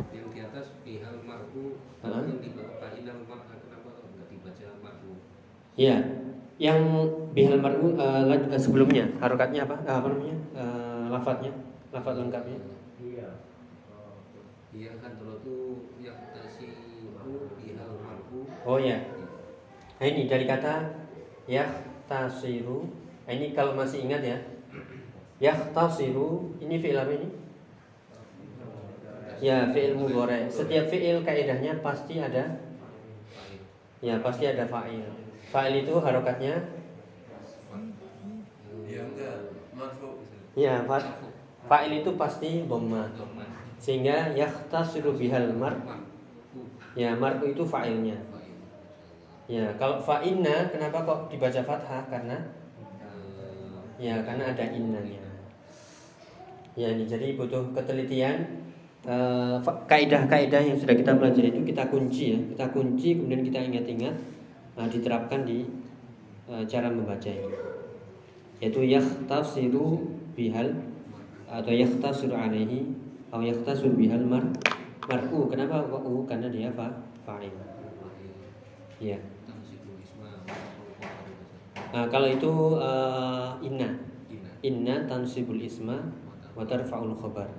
[0.10, 2.22] yang di atas bihal marfu Hah?
[2.26, 5.22] yang di bawah fa'inal mar'a kenapa nggak dibaca marfu
[5.74, 5.98] Iya,
[6.58, 6.82] yang
[7.34, 9.76] bihal mar'u eh, la- eh, sebelumnya harokatnya apa?
[9.86, 10.38] Eh, apa namanya?
[10.58, 11.54] Eh, lafadznya,
[11.94, 12.58] lafadz lengkapnya.
[13.02, 13.28] Iya.
[14.74, 17.14] iya kan kalau tuh yang tasiru
[17.54, 18.98] bihal marfu Oh ya.
[20.02, 20.90] Nah ini dari kata
[21.46, 21.70] ya
[22.10, 22.90] tasiru.
[23.24, 24.38] Nah, ini kalau masih ingat ya.
[25.44, 27.28] Ya tasiru ini fi'il apa ini?
[29.44, 30.48] Ya fi'il mudhari.
[30.48, 32.64] Setiap fi'il kaidahnya pasti ada
[34.00, 35.04] ya pasti ada fa'il.
[35.52, 36.64] Fa'il itu harokatnya
[40.54, 41.18] Ya ya fa-
[41.68, 43.12] fa'il itu pasti dhamma.
[43.12, 43.44] Dhamma.
[43.84, 45.76] Sehingga yahtasiru bihal mar
[46.96, 48.16] ya marfu itu fa'ilnya.
[48.16, 48.56] fa'il
[49.52, 52.08] Ya, kalau fa'inna kenapa kok dibaca fathah?
[52.08, 52.38] Karena
[54.00, 55.33] ya karena ada innanya.
[56.74, 58.64] Ya ini jadi butuh ketelitian
[59.04, 64.16] Eh, kaidah-kaidah yang sudah kita pelajari itu kita kunci ya, kita kunci kemudian kita ingat-ingat
[64.80, 65.68] nah, diterapkan di
[66.48, 67.52] eh, cara membaca ini.
[68.64, 70.08] Yaitu yahtasiru
[70.40, 70.72] bihal
[71.52, 72.96] atau yahtasiru alaihi
[73.28, 74.48] atau yahtasiru bihal mar
[75.12, 75.52] mar'u.
[75.52, 76.24] Kenapa kok u?
[76.24, 76.88] Karena dia fa
[77.28, 77.52] fa'il.
[79.04, 79.20] Ya.
[81.92, 84.00] Nah, kalau itu eh, inna.
[84.64, 86.00] Inna tansibul isma
[86.54, 87.50] wa tarfa'ul khabar.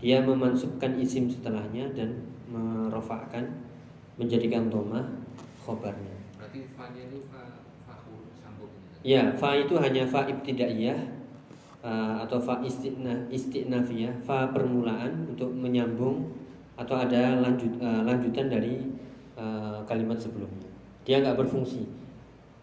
[0.00, 3.44] dia memansubkan isim setelahnya dan merofakkan
[4.16, 5.04] menjadikan domah
[5.60, 6.16] khobarnya.
[6.40, 9.12] Berarti fa-nya itu fa fahu sambung ini.
[9.12, 11.00] Ya, fa itu hanya fa ibtidaiyah
[11.84, 16.32] uh, atau fa istina istinafiyah, fa permulaan untuk menyambung
[16.80, 18.88] atau ada lanjut uh, lanjutan dari
[19.36, 20.68] uh, kalimat sebelumnya.
[21.04, 21.84] Dia nggak berfungsi.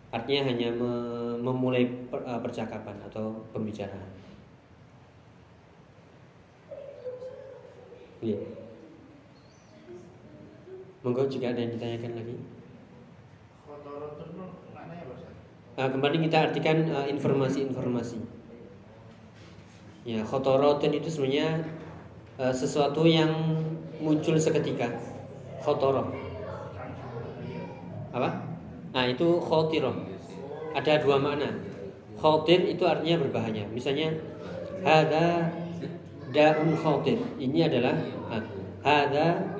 [0.10, 0.92] Artinya hanya me
[1.38, 4.10] memulai per, uh, percakapan atau pembicaraan.
[8.18, 8.40] Iya.
[11.06, 12.36] Monggo jika ada yang ditanyakan lagi.
[15.78, 18.18] Nah, kembali kita artikan uh, informasi-informasi.
[20.10, 21.62] Ya, khotorotun itu sebenarnya
[22.42, 23.30] uh, sesuatu yang
[24.02, 24.90] muncul seketika.
[25.62, 26.10] Khotoroh.
[28.10, 28.30] Apa?
[28.98, 29.94] Nah, itu khotiroh.
[30.74, 31.54] Ada dua makna.
[32.18, 33.70] Khotir itu artinya berbahaya.
[33.70, 34.18] Misalnya,
[34.82, 35.54] hada
[36.32, 37.20] daun khotir.
[37.40, 37.96] Ini adalah
[38.32, 38.44] ah,
[38.84, 39.58] hada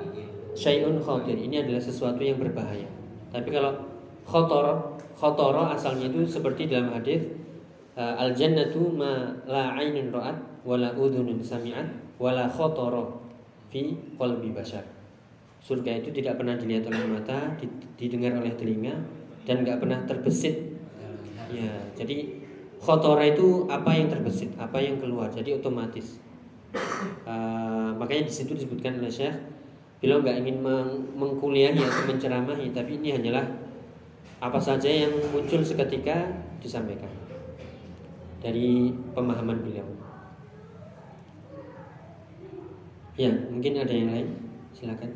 [0.52, 1.36] syai'un khotir.
[1.36, 2.88] Ini adalah sesuatu yang berbahaya.
[3.32, 3.72] Tapi kalau
[4.28, 7.26] khotor khotoro asalnya itu seperti dalam hadis
[7.98, 11.88] uh, al jannatu ma la ainun ra'at wala udhunun sami'at
[12.22, 13.18] wala khotoro
[13.72, 14.86] fi qalbi bashar.
[15.58, 17.58] Surga itu tidak pernah dilihat oleh mata,
[17.98, 18.94] didengar oleh telinga
[19.42, 20.78] dan nggak pernah terbesit.
[21.50, 22.38] Ya, jadi
[22.78, 26.22] khotoro itu apa yang terbesit, apa yang keluar, jadi otomatis.
[27.24, 29.32] Uh, makanya di situ disebutkan oleh Syekh
[29.98, 33.44] beliau nggak ingin meng mengkuliahi atau menceramahi, tapi ini hanyalah
[34.38, 36.28] apa saja yang muncul seketika
[36.62, 37.10] disampaikan
[38.38, 39.88] dari pemahaman beliau.
[43.18, 44.28] Ya, mungkin ada yang lain.
[44.70, 45.10] Silakan.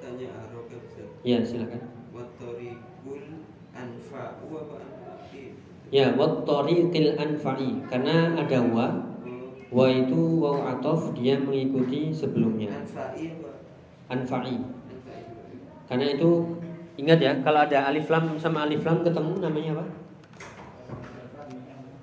[0.00, 0.32] Tanya
[0.72, 1.08] Ustaz.
[1.20, 1.84] Ya, silakan.
[2.16, 3.44] Watorikul
[3.76, 5.52] anfa'u apa anfa'i?
[5.92, 9.11] Ya, wat tariqil anfa'i karena ada wa.
[9.72, 12.84] Wa itu wa atof dia mengikuti sebelumnya.
[14.12, 14.60] Anfa'i.
[15.88, 16.60] Karena itu
[17.00, 19.86] ingat ya, kalau ada alif lam sama alif lam ketemu namanya apa?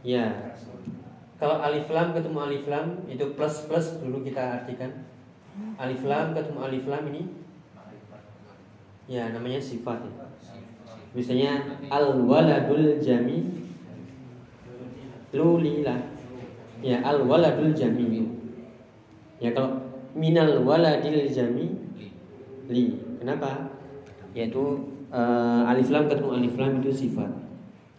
[0.01, 0.25] Ya.
[1.38, 5.05] Kalau alif lam ketemu alif lam itu plus plus dulu kita artikan.
[5.77, 7.23] Alif lam ketemu alif lam ini
[9.05, 10.10] ya namanya sifat.
[10.10, 10.25] Ya.
[11.13, 11.53] Misalnya
[11.89, 13.45] al waladul jami
[15.34, 15.97] lulila.
[16.79, 18.27] Ya al waladul jami.
[19.39, 19.83] Ya kalau
[20.15, 21.75] minal waladil jami
[22.71, 22.95] li.
[23.19, 23.71] Kenapa?
[24.31, 27.31] Yaitu uh, alif lam ketemu alif lam itu sifat.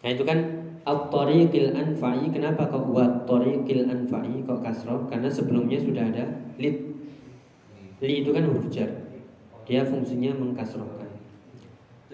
[0.01, 6.09] Nah itu kan at-tariqil anfa'i kenapa kok buat tariqil anfa'i kok kasroh karena sebelumnya sudah
[6.09, 6.25] ada
[6.57, 6.77] lid
[8.01, 8.89] li itu kan huruf jar
[9.69, 11.11] dia fungsinya mengkasrohkan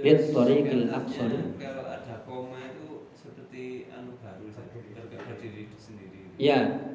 [0.03, 6.26] lid tariqil aqsari Kalau ada koma itu seperti anu baru saja, bergerak berdiri sendiri.
[6.37, 6.87] Ya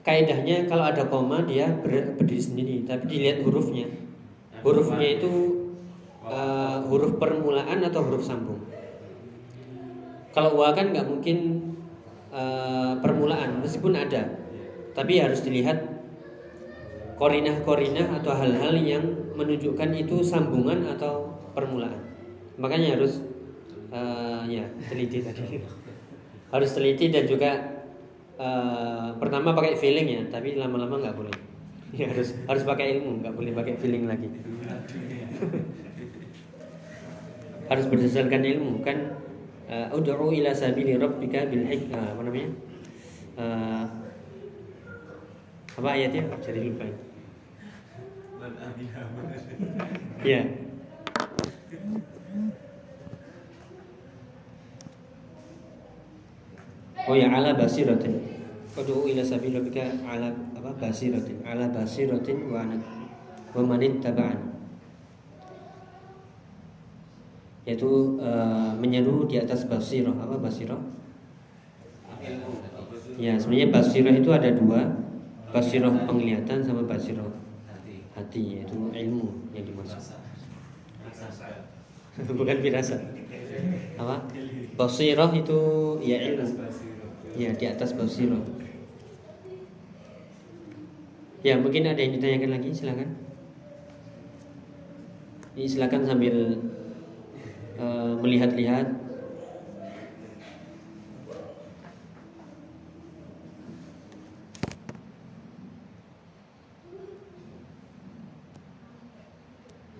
[0.00, 2.76] kaidahnya kalau ada koma dia ber- berdiri sendiri.
[2.88, 3.88] Tapi dilihat hurufnya.
[4.60, 5.32] Hurufnya itu
[6.24, 8.60] uh, huruf permulaan atau huruf sambung?
[10.30, 11.38] Kalau wa kan nggak mungkin
[12.30, 14.30] uh, permulaan meskipun ada.
[14.94, 15.80] Tapi harus dilihat
[17.20, 19.04] korinah-korinah atau hal-hal yang
[19.36, 22.00] menunjukkan itu sambungan atau permulaan.
[22.56, 23.20] Makanya harus
[23.92, 25.60] uh, ya teliti tadi.
[26.50, 27.79] Harus teliti dan juga
[28.40, 31.36] uh, pertama pakai feeling ya tapi lama-lama nggak boleh.
[31.90, 34.30] Ya harus harus pakai ilmu nggak boleh pakai feeling lagi.
[37.70, 39.18] Harus berdasarkan ilmu kan?
[39.66, 42.50] Uh, ud'u ila sabili rabbika bil hikmah apa namanya?
[43.34, 43.86] Uh,
[45.82, 46.30] apa ayatnya?
[46.38, 46.86] Jadi lupa
[48.38, 49.42] Man amila amalan.
[50.22, 50.46] ya
[57.08, 58.20] Oh ya ala basiratin.
[58.76, 61.40] Ud'u ila sabili rabbika ala apa basiratin.
[61.44, 62.76] Ala basiratin wa ana
[63.56, 64.46] wa man ittaba'ani.
[67.64, 70.16] Yaitu uh, menyeru di atas basirah.
[70.16, 70.80] Apa basirah?
[73.20, 74.80] Ya, sebenarnya basirah itu ada dua.
[75.50, 77.26] Basirah penglihatan sama basirah
[78.20, 79.98] hati yaitu ilmu yang dimaksud.
[82.38, 83.00] Bukan firasat.
[83.96, 84.28] Apa?
[84.76, 85.60] Basirah itu
[86.04, 86.46] ya ilmu.
[87.38, 88.42] Ya, di atas basirah.
[91.40, 93.16] Ya, mungkin ada yang ditanyakan lagi, silakan.
[95.56, 96.36] Ini silakan sambil
[97.80, 98.86] uh, melihat-lihat.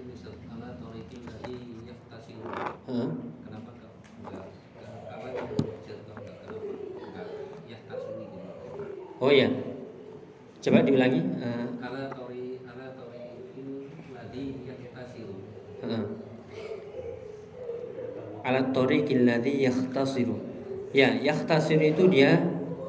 [0.01, 1.57] Ini setelah torikin tadi
[1.89, 2.33] yaktasi.
[2.45, 3.11] Hah?
[3.49, 3.93] Kenapa kau
[4.25, 4.45] enggak
[4.77, 5.49] enggak- apa yang
[5.85, 7.27] jatuh enggak kenapa enggak
[7.69, 9.10] yaktasi gitu?
[9.21, 9.53] Oh ya.
[10.65, 11.21] Coba diulangi.
[11.21, 13.37] Uh, ala tori ala tori
[14.17, 15.37] ladi yahtasiru
[15.85, 16.21] uh,
[18.41, 20.37] ala ladzi yahtasiru.
[20.97, 22.41] Ya, yahtasiru itu dia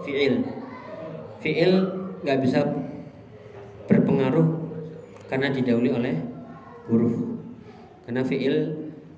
[0.08, 0.40] fiil.
[1.44, 1.72] Fiil
[2.24, 2.64] nggak bisa
[3.92, 4.48] berpengaruh
[5.28, 6.16] karena didahului oleh
[6.88, 7.44] huruf.
[8.08, 8.56] Karena fiil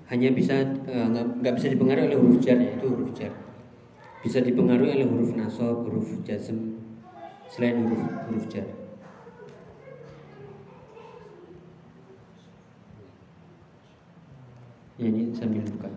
[0.10, 3.30] hanya bisa eh, nggak uh, bisa dipengaruhi oleh huruf jar yaitu huruf jar.
[4.26, 6.83] Bisa dipengaruhi oleh huruf nasab, huruf jazm,
[7.50, 8.68] selain huruf huruf jar.
[15.02, 15.90] Ya, ini sambil buka.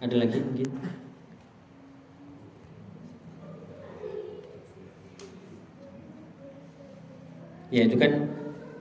[0.00, 0.70] Ada lagi mungkin?
[7.68, 8.32] Ya itu kan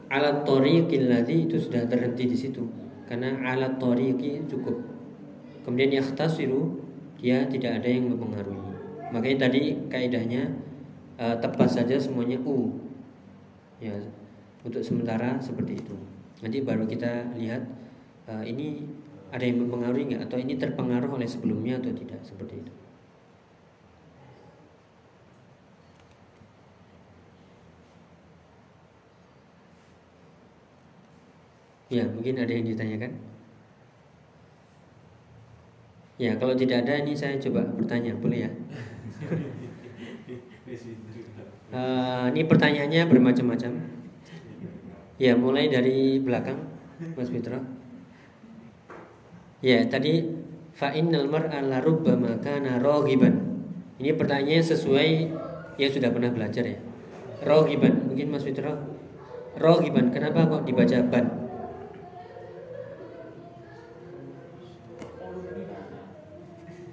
[0.08, 2.64] alat tariqil ladzi itu sudah terhenti di situ.
[3.12, 4.80] Karena alat tariqi cukup.
[5.68, 6.80] Kemudian yakhtasiru
[7.20, 8.77] dia tidak ada yang mempengaruhi.
[9.08, 10.52] Makanya tadi kaidahnya
[11.16, 12.76] uh, tepat saja semuanya u.
[13.78, 13.94] Ya,
[14.66, 15.96] untuk sementara seperti itu.
[16.44, 17.64] Nanti baru kita lihat
[18.28, 18.84] uh, ini
[19.32, 22.74] ada yang mempengaruhi nggak atau ini terpengaruh oleh sebelumnya atau tidak seperti itu.
[31.88, 33.16] Ya, mungkin ada yang ditanyakan.
[36.20, 38.52] Ya, kalau tidak ada ini saya coba bertanya, boleh ya?
[41.68, 43.72] Uh, ini pertanyaannya bermacam-macam.
[45.18, 46.70] Ya, mulai dari belakang,
[47.18, 47.58] Mas Fitro.
[49.66, 50.22] Ya, tadi
[50.78, 53.66] fa innal mar'a la rubbama kana raghiban.
[53.98, 55.10] Ini pertanyaannya sesuai
[55.82, 56.78] yang sudah pernah belajar ya.
[57.42, 58.78] Raghiban, mungkin Mas Fitro.
[59.58, 61.26] Raghiban, kenapa kok dibaca ban?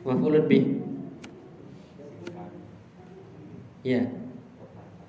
[0.04, 0.83] Maf'ulun bih.
[3.84, 4.00] Ya.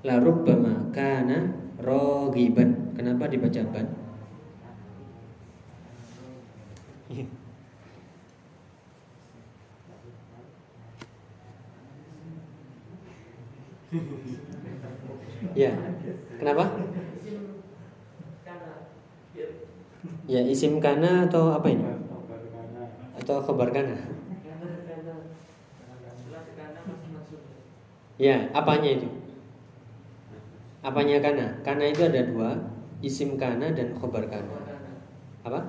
[0.03, 2.91] La rubbama kana raghiban.
[2.99, 3.88] Kenapa dibaca ban?
[15.55, 15.71] ya.
[16.35, 16.65] Kenapa?
[20.27, 21.85] Ya, isim kana atau apa ini?
[23.15, 23.95] Atau khabar kana?
[28.15, 29.12] Ya, apanya itu?
[30.80, 31.60] Apanya kana?
[31.67, 32.56] Kana itu ada dua,
[33.04, 34.56] isim kana dan khobar kana.
[35.43, 35.60] Apa?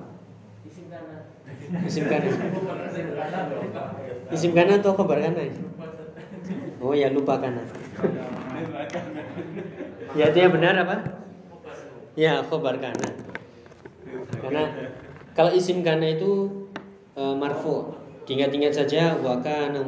[0.63, 1.27] Isim kana.
[1.83, 2.27] Isim kana.
[4.35, 5.43] Isim kana atau khobar kana?
[6.79, 7.59] Oh ya lupa kana.
[10.15, 11.03] Ya itu yang benar apa?
[12.15, 13.11] Ya khobar kana.
[14.39, 14.63] Karena
[15.35, 16.63] kalau isim kana itu
[17.11, 17.91] e, marfu,
[18.23, 19.83] ingat-ingat saja wa kana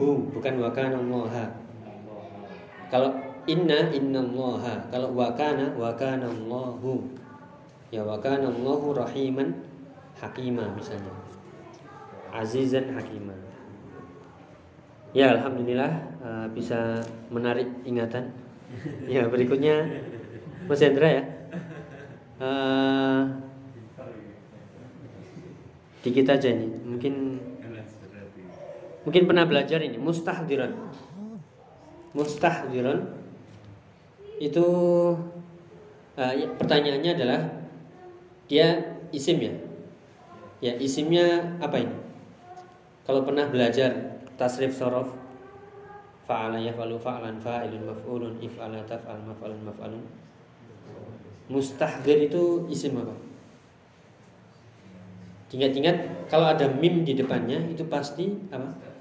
[0.00, 0.96] bukan wa kana
[2.94, 3.10] kalau
[3.50, 7.02] inna innallaha, kalau wakana wakana Allahu.
[7.90, 9.50] Ya wakana Allahu rahiman
[10.14, 11.10] hakima misalnya.
[12.30, 13.34] Azizan hakima.
[15.10, 15.90] Ya alhamdulillah
[16.22, 17.02] uh, bisa
[17.34, 18.30] menarik ingatan.
[19.10, 19.90] Ya berikutnya
[20.70, 21.24] Mas Hendra ya.
[22.38, 23.26] Uh,
[26.06, 27.42] dikit aja ini mungkin
[29.02, 30.74] mungkin pernah belajar ini mustahdiran
[32.14, 33.10] mustahdirun
[34.38, 34.66] itu
[36.14, 37.40] uh, ya, pertanyaannya adalah
[38.46, 39.54] dia isim ya?
[40.62, 41.96] Ya isimnya apa ini?
[43.04, 45.12] Kalau pernah belajar tasrif sorof
[46.24, 50.04] fa'ala yaf'alu fa'lan fa'ilun maf'ulun if'ala taf'al maf'alun maf'alun.
[51.52, 53.12] Mustahdir itu isim apa?
[55.52, 58.93] Ingat-ingat kalau ada mim di depannya itu pasti apa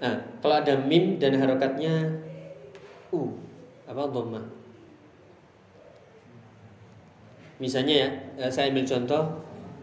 [0.00, 2.08] Nah, kalau ada mim dan harokatnya
[3.12, 3.36] u,
[3.84, 4.40] apa dhamma.
[7.60, 8.08] Misalnya ya,
[8.40, 9.22] eh, saya ambil contoh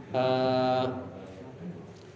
[0.10, 0.86] uh,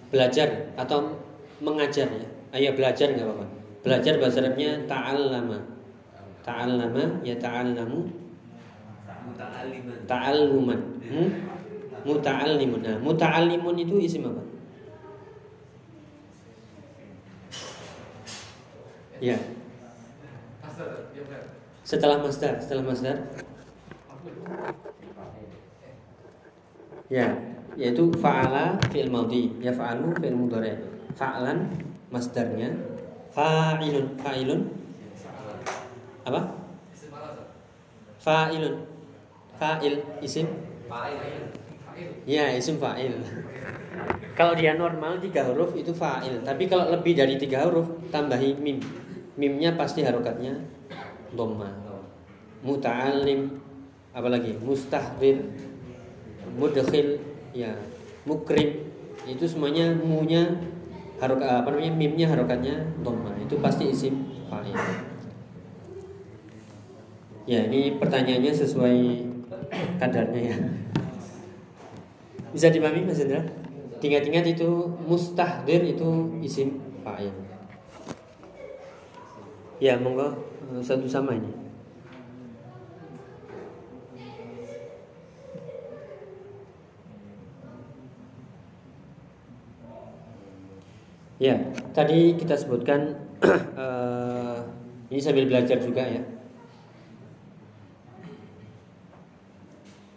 [0.09, 1.13] belajar atau
[1.61, 2.27] mengajar ya.
[2.57, 3.45] Ayah belajar nggak apa-apa.
[3.85, 5.61] Belajar bahasa Arabnya ta'allama.
[6.41, 8.21] Ta'allama ya ta'allamu
[10.07, 10.79] ta'alluman.
[11.05, 11.29] Hmm?
[12.01, 12.81] Muta'allimun.
[12.81, 14.41] Nah, muta'allimun itu isim apa?
[19.21, 19.37] Ya.
[21.85, 23.17] Setelah masdar, setelah masdar.
[27.11, 27.27] Ya,
[27.77, 29.11] yaitu fa'ala fi'il
[29.61, 30.73] ya fa'alu fi'il mudhari.
[31.13, 31.69] Fa'lan
[32.09, 32.71] masdarnya
[33.35, 34.61] fa'ilun, fa'ilun
[36.25, 36.41] apa?
[38.21, 38.75] Fa'ilun.
[39.61, 40.49] Fa'il isim
[42.25, 43.17] Ya, isim fa'il.
[44.37, 48.79] Kalau dia normal tiga huruf itu fa'il, tapi kalau lebih dari tiga huruf tambahi mim.
[49.35, 50.59] Mimnya pasti harokatnya
[51.33, 51.69] dhamma.
[52.61, 53.57] Muta'allim.
[54.11, 54.59] Apalagi?
[54.61, 55.49] Mustahrir
[56.55, 57.17] mudkhil.
[57.51, 57.73] Ya.
[58.27, 58.85] Mukrim.
[59.25, 60.61] Itu semuanya munya
[61.21, 63.33] harokat apa namanya mimnya harokatnya dhamma.
[63.41, 64.77] Itu pasti isim fa'il.
[67.49, 68.99] Ya ini pertanyaannya sesuai
[69.97, 70.57] kadarnya ya
[72.51, 73.43] bisa dipahami Mas Indra
[74.01, 74.69] ingat-ingat itu
[75.07, 77.31] mustahdir itu isim fa'il
[79.81, 80.35] ya monggo
[80.75, 81.61] eh, satu sama ini
[91.41, 91.57] Ya,
[91.97, 93.17] tadi kita sebutkan
[93.73, 94.61] uh,
[95.09, 96.21] ini sambil belajar juga ya.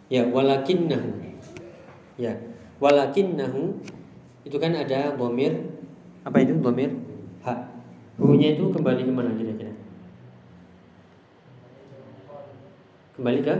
[0.05, 1.34] Ya, walakinnahu.
[2.15, 2.39] Ya,
[2.79, 3.83] walakinnahu
[4.47, 5.67] itu kan ada bomir.
[6.23, 6.95] Apa itu bomir?
[7.43, 7.53] Ha.
[8.15, 9.75] Hunya itu kembali ke mana kira-kira?
[13.19, 13.55] Kembali ke?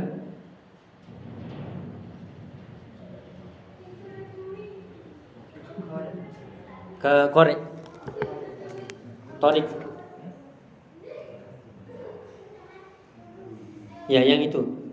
[7.03, 7.59] Ke korek
[9.43, 9.67] torik.
[14.07, 14.84] Ya yang itu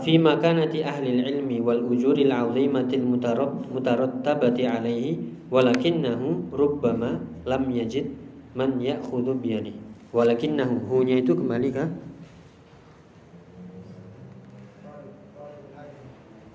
[0.00, 5.20] fi makanati ahli ilmi wal ujuri al azimatil mutarab mutarattabati alaihi
[5.52, 8.08] walakinnahu rubbama lam yajid
[8.56, 9.76] man ya'khudhu biyadi
[10.16, 11.84] walakinnahu hunya itu kembali ke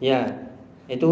[0.01, 0.45] ya
[0.85, 1.11] itu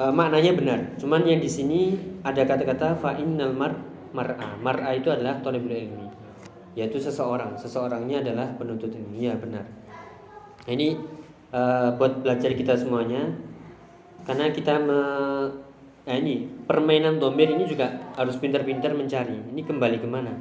[0.00, 0.80] uh, maknanya benar.
[1.00, 3.76] Cuman yang di sini ada kata-kata fa innal mar
[4.12, 4.56] mar'a.
[4.60, 6.08] Mar'a itu adalah thalibul ilmi.
[6.76, 7.56] Yaitu seseorang.
[7.56, 9.16] Seseorangnya adalah penuntut ilmu.
[9.16, 9.64] Ya benar.
[10.66, 10.98] Ini
[11.54, 13.30] uh, buat belajar kita semuanya.
[14.26, 15.00] Karena kita me,
[16.02, 19.38] nah ini permainan domir ini juga harus pintar-pintar mencari.
[19.54, 20.34] Ini kembali ke mana?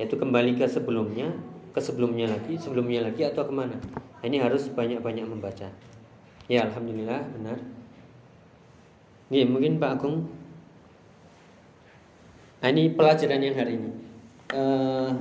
[0.00, 1.36] Yaitu kembali ke sebelumnya,
[1.76, 3.76] ke sebelumnya lagi, sebelumnya lagi atau ke mana?
[3.76, 5.68] Nah, ini harus banyak-banyak membaca.
[6.48, 7.60] Ya alhamdulillah benar.
[9.28, 10.32] Nih, mungkin Pak Agung.
[12.64, 13.90] Nah, ini pelajaran yang hari ini.
[14.52, 15.12] Uh,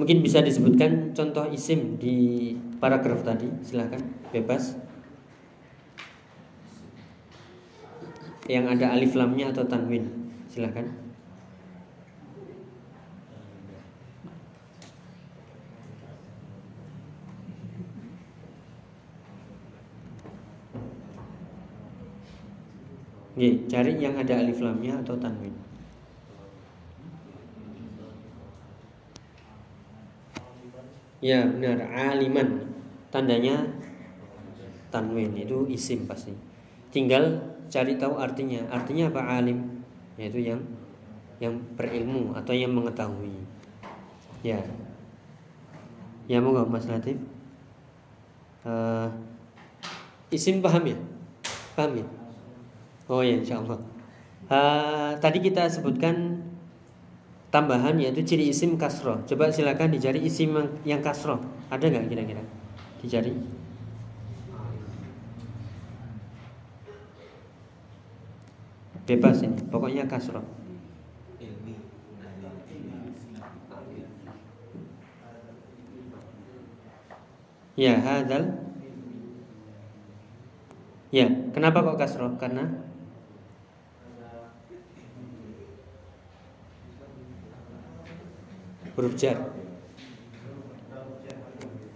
[0.00, 4.00] mungkin bisa disebutkan contoh isim di paragraf tadi, silahkan
[4.32, 4.74] bebas.
[8.48, 10.08] Yang ada alif lamnya atau tanwin,
[10.48, 10.88] silahkan.
[23.38, 25.54] Nih, cari yang ada alif lamnya atau tanwin.
[31.20, 32.69] Ya benar, aliman
[33.10, 33.66] Tandanya
[34.94, 36.34] tanwin itu isim pasti
[36.90, 37.38] Tinggal
[37.70, 39.82] cari tahu artinya Artinya apa alim?
[40.18, 40.62] Yaitu yang
[41.40, 43.34] yang berilmu atau yang mengetahui
[44.46, 44.62] Ya
[46.30, 47.18] Ya moga Mas Latif
[48.64, 49.10] uh,
[50.30, 50.98] Isim paham ya?
[51.74, 52.06] Paham ya?
[53.10, 53.82] Oh ya insya Allah.
[54.46, 56.38] Uh, tadi kita sebutkan
[57.50, 59.18] tambahan yaitu ciri isim kasroh.
[59.26, 60.54] Coba silakan dicari isim
[60.86, 61.42] yang kasroh.
[61.74, 62.42] Ada nggak kira-kira?
[63.00, 63.32] Dicari.
[69.08, 70.44] Bebas ini, pokoknya kasroh.
[77.80, 78.60] Ya, hadal.
[81.10, 81.26] Ya,
[81.56, 82.36] kenapa kok kasroh?
[82.36, 82.68] Karena
[88.94, 89.59] huruf jar.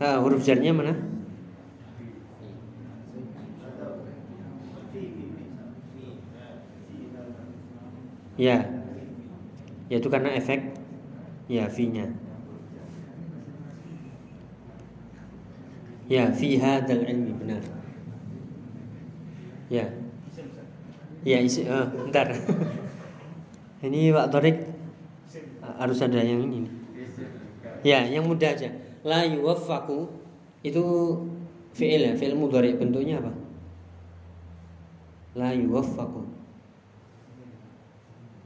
[0.03, 0.95] Ah, huruf jarnya mana?
[8.35, 8.67] Ya.
[9.87, 10.75] Yaitu karena efek
[11.47, 12.11] ya fi-nya.
[16.05, 17.63] Ya, fi hadzal ilmi benar.
[19.71, 19.89] Ya.
[21.25, 22.35] Ya, isi uh, bentar.
[23.87, 24.59] ini Pak Torik
[25.81, 26.69] harus ada yang ini.
[27.81, 28.84] Ya, yang mudah aja.
[29.05, 30.09] La yuwaffaku
[30.65, 30.85] itu
[31.77, 33.33] fi'il ya, fi'il mudhari bentuknya apa?
[35.37, 36.25] La yuwaffaku.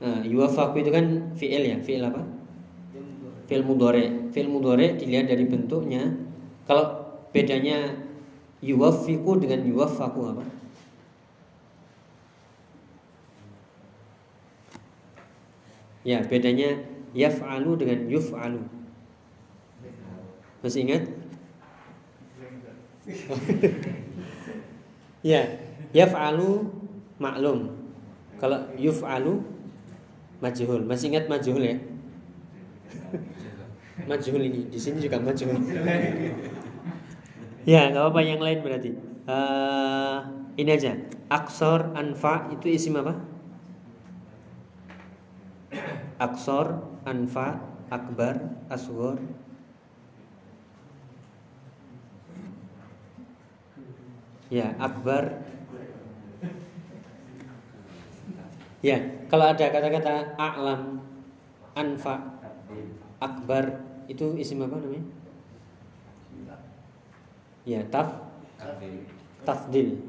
[0.02, 2.26] Nah, yuwaffaku itu kan fi'il ya, fi'il apa?
[3.46, 4.34] Fi'il mudhari.
[4.34, 6.10] Fi'il mudhari dilihat dari bentuknya.
[6.66, 7.94] Kalau bedanya
[8.58, 10.44] yuwaffiku dengan yuwaffaku apa?
[16.02, 16.82] Ya, bedanya
[17.14, 18.77] yaf'alu dengan yuf'alu.
[20.68, 21.08] Masih ingat?
[25.24, 25.48] ya,
[25.96, 26.68] yaf'alu
[27.16, 27.72] maklum.
[28.36, 29.40] Kalau yuf'alu
[30.44, 30.84] majhul.
[30.84, 31.80] Masih ingat majhul ya?
[34.08, 35.58] majhul ini di sini juga majhul
[37.68, 38.96] ya nggak apa-apa yang lain berarti
[39.28, 40.18] uh,
[40.56, 40.96] ini aja
[41.28, 43.20] aksor anfa itu isim apa
[46.16, 47.60] aksor anfa
[47.92, 49.20] akbar asgor
[54.48, 55.44] ya akbar
[58.80, 58.96] ya
[59.28, 61.04] kalau ada kata-kata a'lam
[61.76, 62.38] anfa
[63.18, 65.04] akbar itu isim apa namanya?
[67.68, 68.24] Ya, taf
[69.44, 70.00] tafdil.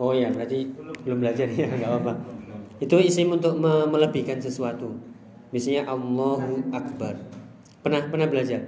[0.00, 0.72] Oh ya, berarti
[1.04, 2.12] belum belajar ya, nggak apa-apa.
[2.80, 4.96] Itu isim untuk me melebihkan sesuatu.
[5.52, 7.16] Misalnya Allahu Akbar.
[7.80, 8.60] Pernah pernah belajar?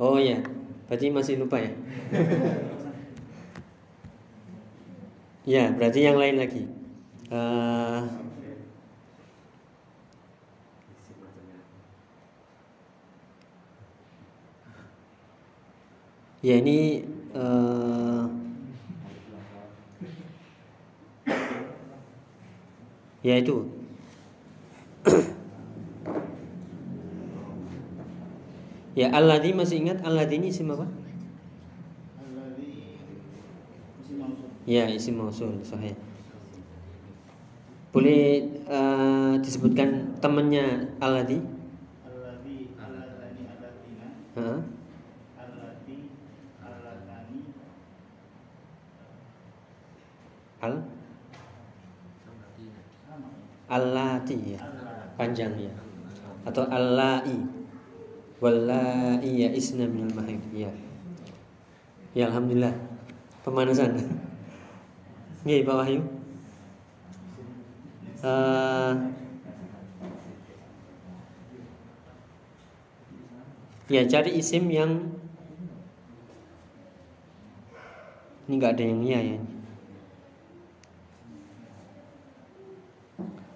[0.00, 0.42] Oh ya,
[0.86, 1.70] berarti masih lupa ya.
[5.50, 6.62] ya, berarti yang lain lagi.
[7.30, 8.20] Uh,
[16.40, 17.04] Ya ini
[17.36, 18.24] uh,
[23.20, 23.68] ya itu
[28.96, 30.88] ya alladhi masih ingat alladhi ini isim apa?
[34.68, 35.96] Ya isim mausul sahih.
[37.90, 41.40] Boleh uh, disebutkan temannya alladhi?
[42.06, 44.06] Alladhi alladhi alladhina.
[44.36, 44.60] Heeh.
[50.60, 50.74] al?
[53.70, 54.60] Allati ya.
[55.16, 55.72] Panjang ya.
[56.44, 57.38] Atau allai.
[58.40, 60.72] Wallai ya isna minal mahid ya.
[62.12, 62.72] Ya alhamdulillah.
[63.40, 63.96] Pemanasan
[65.40, 66.00] Nggih Pak Wahyu.
[68.20, 68.92] Uh,
[73.88, 75.16] ya cari isim yang
[78.44, 79.38] ini nggak ada yang iya ya.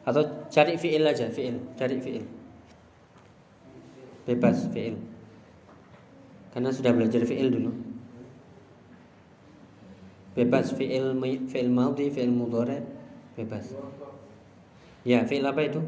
[0.08, 2.24] Atau cari fiil aja fiil cari fiil.
[4.24, 4.96] Bebas fiil.
[6.56, 7.93] Karena sudah belajar fiil dulu
[10.34, 11.14] bebas fiil
[11.48, 12.82] fiil maudi fiil mudhari
[13.38, 13.74] bebas.
[15.06, 15.80] Ya fiil apa itu?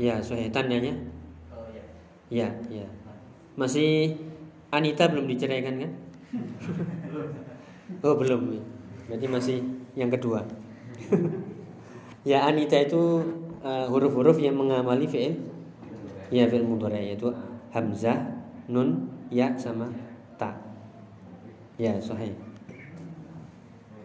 [0.00, 0.94] Ya soalnya tandanya
[2.32, 2.48] ya?
[2.68, 2.88] Ya
[3.58, 4.16] masih
[4.68, 5.92] Anita belum diceraikan kan?
[8.04, 8.52] Oh belum
[9.08, 9.64] berarti masih
[9.96, 10.44] yang kedua.
[12.28, 13.24] Ya anita itu
[13.64, 15.40] uh, huruf-huruf yang mengamali fi'il.
[16.28, 17.32] Ya fi'il mudhari yaitu
[17.72, 19.88] hamzah, nun, ya sama
[20.36, 20.52] ta.
[21.80, 22.36] Ya, sahih.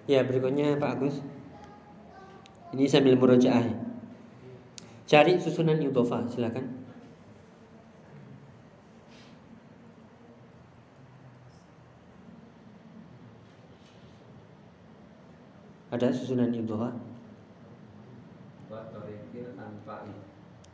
[0.03, 1.23] Ya, berikutnya Pak Agus.
[2.75, 3.63] Ini sambil murojaah.
[5.07, 6.83] Cari susunan idhofah, silakan.
[15.93, 16.91] Ada susunan idhofah?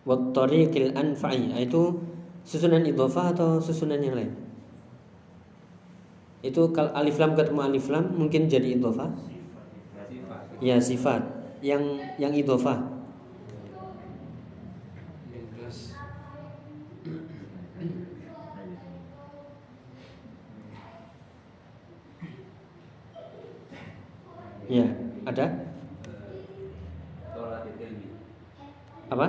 [0.09, 2.01] Wattariqil anfa'i ah, Itu
[2.41, 4.48] susunan idhofah atau susunan yang lain?
[6.39, 9.11] Itu kalau alif lam ketemu alif lam mungkin jadi idhofah?
[10.63, 11.23] Ya sifat
[11.59, 12.99] yang yang idhofah.
[24.69, 24.85] Ya,
[25.25, 25.69] ada?
[29.09, 29.27] apa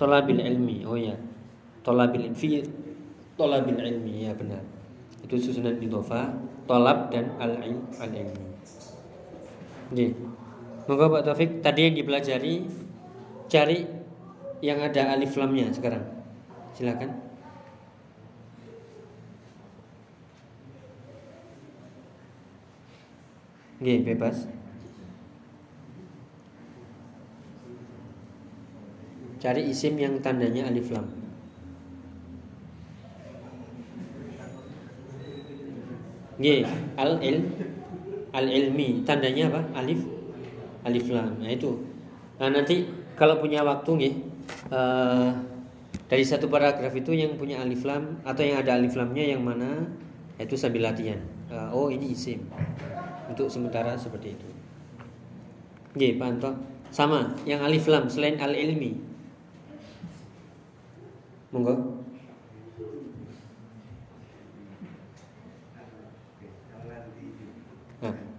[0.00, 1.16] tolabil ilmi oh ya
[1.84, 2.64] tolabil fi
[3.36, 4.64] tolabil ilmi ya benar
[5.24, 6.32] itu susunan idofa
[6.66, 8.46] tolab dan al ilm al ilmi
[9.86, 10.18] Oke.
[10.90, 12.66] Moga Pak Taufik tadi yang dipelajari
[13.46, 13.86] cari
[14.58, 16.02] yang ada alif lamnya sekarang.
[16.74, 17.10] Silakan.
[23.78, 24.50] Oke, bebas.
[29.38, 31.25] Cari isim yang tandanya alif lam.
[36.36, 36.64] G
[37.00, 37.48] al il
[38.36, 39.60] al ilmi tandanya apa?
[39.80, 40.04] Alif
[40.84, 41.40] alif lam.
[41.40, 41.80] Nah itu.
[42.36, 42.84] Nah nanti
[43.16, 44.14] kalau punya waktu nih
[44.68, 45.32] uh,
[46.06, 49.88] dari satu paragraf itu yang punya alif lam atau yang ada alif lamnya yang mana
[50.36, 51.18] itu sambil latihan.
[51.48, 52.44] Uh, oh ini isim.
[53.26, 54.48] Untuk sementara seperti itu.
[55.96, 56.52] G Pak Anto.
[56.92, 58.94] Sama yang alif lam selain al ilmi
[61.50, 62.05] Monggo.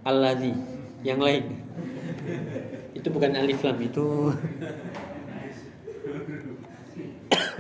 [0.08, 0.56] Alladzi
[1.04, 1.68] yang lain.
[2.96, 4.32] itu bukan alif lam, itu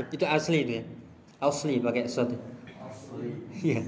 [0.16, 0.84] itu asli itu ya.
[1.44, 2.40] Asli pakai sod.
[3.52, 3.84] Iya.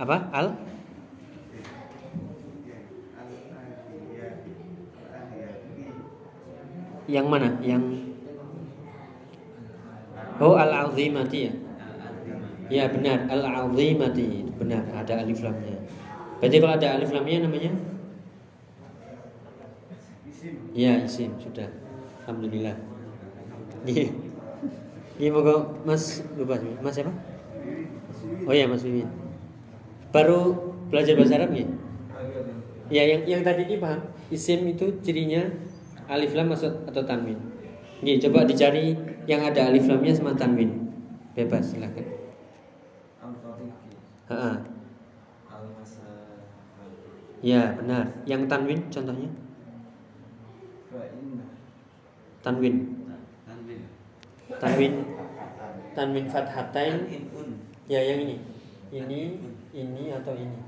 [0.00, 0.16] Apa?
[0.32, 0.46] Al?
[7.06, 7.48] Yang mana?
[7.60, 7.84] Yang
[10.36, 11.52] Oh, al-azimati ya.
[12.66, 14.42] Ya benar, al-azimati.
[14.58, 15.78] Benar, ada alif lamnya.
[16.42, 17.70] Berarti kalau ada alif lamnya namanya?
[20.76, 21.68] Ya, isim sudah.
[22.26, 22.76] Alhamdulillah.
[23.86, 24.10] Iya.
[25.16, 25.30] Iya,
[25.88, 27.12] Mas lupa Mas siapa?
[28.46, 29.08] Oh ya, Mas Wiwin.
[30.14, 30.54] Baru
[30.90, 31.66] belajar bahasa Arab ya?
[32.86, 34.00] Ya, yang yang tadi ini paham.
[34.30, 35.42] Isim itu cirinya
[36.06, 37.38] alif lam maksud atau tanwin.
[38.02, 38.94] Nih, coba dicari
[39.26, 40.70] yang ada alif lamnya sama tanwin.
[41.34, 42.25] Bebas, silakan.
[47.46, 48.10] Ya, benar.
[48.26, 49.30] Yang tanwin contohnya?
[52.42, 52.74] Tanwin.
[53.46, 53.78] Tanwin.
[54.58, 54.94] Tanwin.
[55.94, 57.06] Tanwin fathatain.
[57.86, 58.36] Ya, yang ini.
[58.90, 59.20] Ini,
[59.70, 60.58] ini atau ini.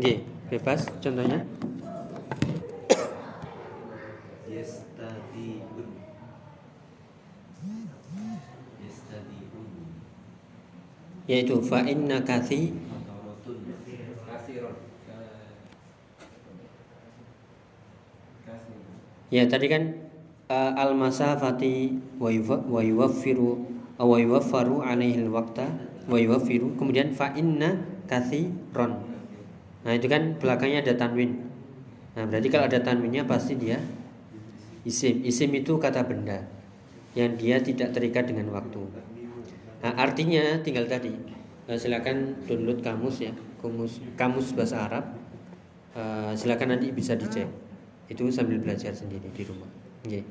[0.00, 1.44] Nggih, bebas contohnya.
[11.24, 12.76] Yaitu fa inna kathi
[19.34, 19.98] Ya tadi kan
[20.46, 23.66] uh, al masafati wa yuwa- wa yuwaffiru
[23.98, 25.74] uh, wa yuwaffaru alaihi waqta
[26.06, 29.02] wa yuwaffiru kemudian fa inna kathiron.
[29.82, 31.50] Nah itu kan belakangnya ada tanwin.
[32.14, 33.82] Nah berarti kalau ada tanwinnya pasti dia
[34.86, 35.26] isim.
[35.26, 36.46] Isim itu kata benda
[37.18, 38.86] yang dia tidak terikat dengan waktu.
[39.84, 41.12] Nah artinya tinggal tadi.
[41.68, 45.04] Nah, silakan download kamus ya, kamus kamus bahasa Arab.
[45.92, 47.44] Uh, silakan nanti bisa dicek.
[48.08, 49.68] Itu sambil belajar sendiri di rumah.
[50.08, 50.24] Nggih.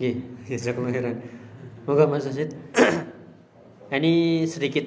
[0.00, 0.16] Nggih,
[0.56, 1.16] jazakallahu khairan.
[1.84, 2.56] Moga Mas Asid.
[3.92, 4.84] Nah, ini sedikit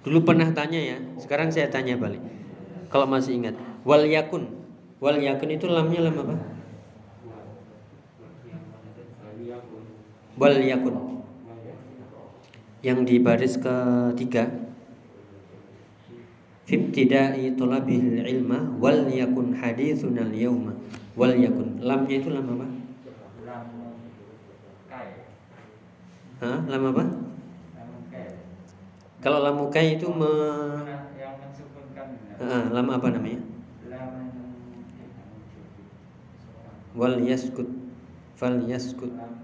[0.00, 0.96] dulu pernah tanya ya.
[1.20, 2.24] Sekarang saya tanya balik.
[2.88, 4.56] Kalau masih ingat, wal yakun.
[5.04, 6.36] Wal yakun itu lamnya lam apa?
[10.40, 11.15] Wal yakun.
[12.86, 14.46] Yang di baris ketiga
[16.70, 20.70] Fibtidai tolabil ilma wal yakun hadithunal yauma
[21.18, 22.66] wal yakun lamnya itu lam apa?
[26.42, 26.58] Hah?
[26.70, 27.04] Lam apa?
[29.18, 30.30] Kalau lam mukai itu me...
[32.38, 33.42] Ah, lam apa namanya?
[36.94, 37.66] Wal yaskut
[38.34, 39.36] fal yaskut lam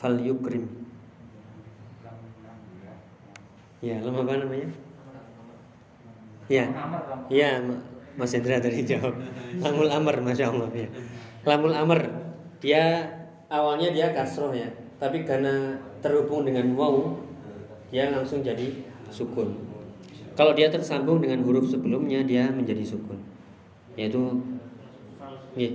[0.00, 0.64] fal yukrim
[3.84, 4.68] ya Ya, lam apa namanya?
[6.52, 6.68] Ya,
[7.32, 7.80] ya Ma-
[8.20, 9.16] Mas Hendra tadi jawab.
[9.56, 10.88] Lamul Amr, Masya Allah ya.
[11.48, 12.00] Lamul Amr
[12.60, 13.08] Dia
[13.48, 14.68] awalnya dia kasroh ya.
[15.00, 17.16] Tapi karena terhubung dengan waw
[17.88, 19.56] Dia langsung jadi sukun.
[20.36, 23.16] Kalau dia tersambung dengan huruf sebelumnya Dia menjadi sukun.
[23.96, 24.44] Yaitu
[25.56, 25.72] ya,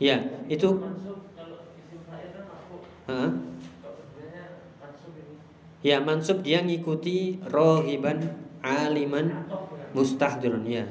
[0.00, 0.16] ya
[0.48, 0.68] itu
[3.10, 3.26] Ha?
[5.80, 8.18] Ya mansub dia ngikuti rohiban
[8.60, 9.26] aliman
[9.96, 10.84] mustahdirun ya.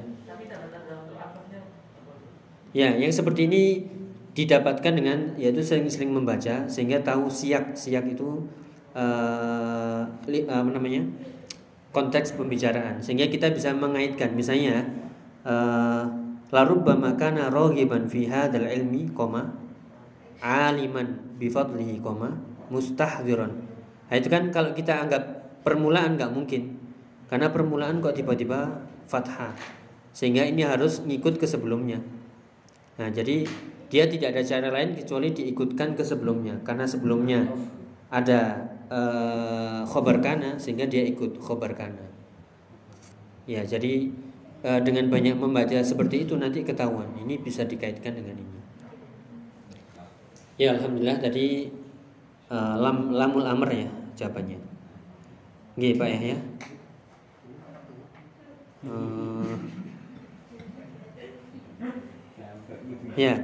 [2.69, 3.63] Ya, yang seperti ini
[4.37, 8.45] didapatkan dengan yaitu sering-sering membaca sehingga tahu siak siak itu
[8.93, 11.01] eh, li- apa namanya
[11.91, 14.85] konteks pembicaraan sehingga kita bisa mengaitkan misalnya
[16.49, 19.53] eh, larubbama kana rohiban fi hadzal ilmi koma
[20.41, 22.33] aliman bifadlihi koma
[22.73, 23.53] mustahdziran.
[24.09, 25.23] Nah, itu kan kalau kita anggap
[25.61, 26.81] permulaan nggak mungkin.
[27.29, 29.53] Karena permulaan kok tiba-tiba fathah.
[30.09, 32.01] Sehingga ini harus ngikut ke sebelumnya.
[32.97, 33.45] Nah, jadi
[33.89, 37.49] dia tidak ada cara lain kecuali diikutkan ke sebelumnya karena sebelumnya
[38.13, 42.05] ada eh, khobar kana sehingga dia ikut khobar kana.
[43.49, 44.13] Ya, jadi
[44.63, 47.07] eh, dengan banyak membaca seperti itu nanti ketahuan.
[47.19, 48.59] Ini bisa dikaitkan dengan ini.
[50.59, 51.71] Ya alhamdulillah tadi
[52.51, 53.87] uh, lam lamul amr ya
[54.19, 54.59] jawabannya.
[55.79, 56.07] Nggih Pak.
[58.83, 59.55] Uh,
[63.15, 63.39] ya.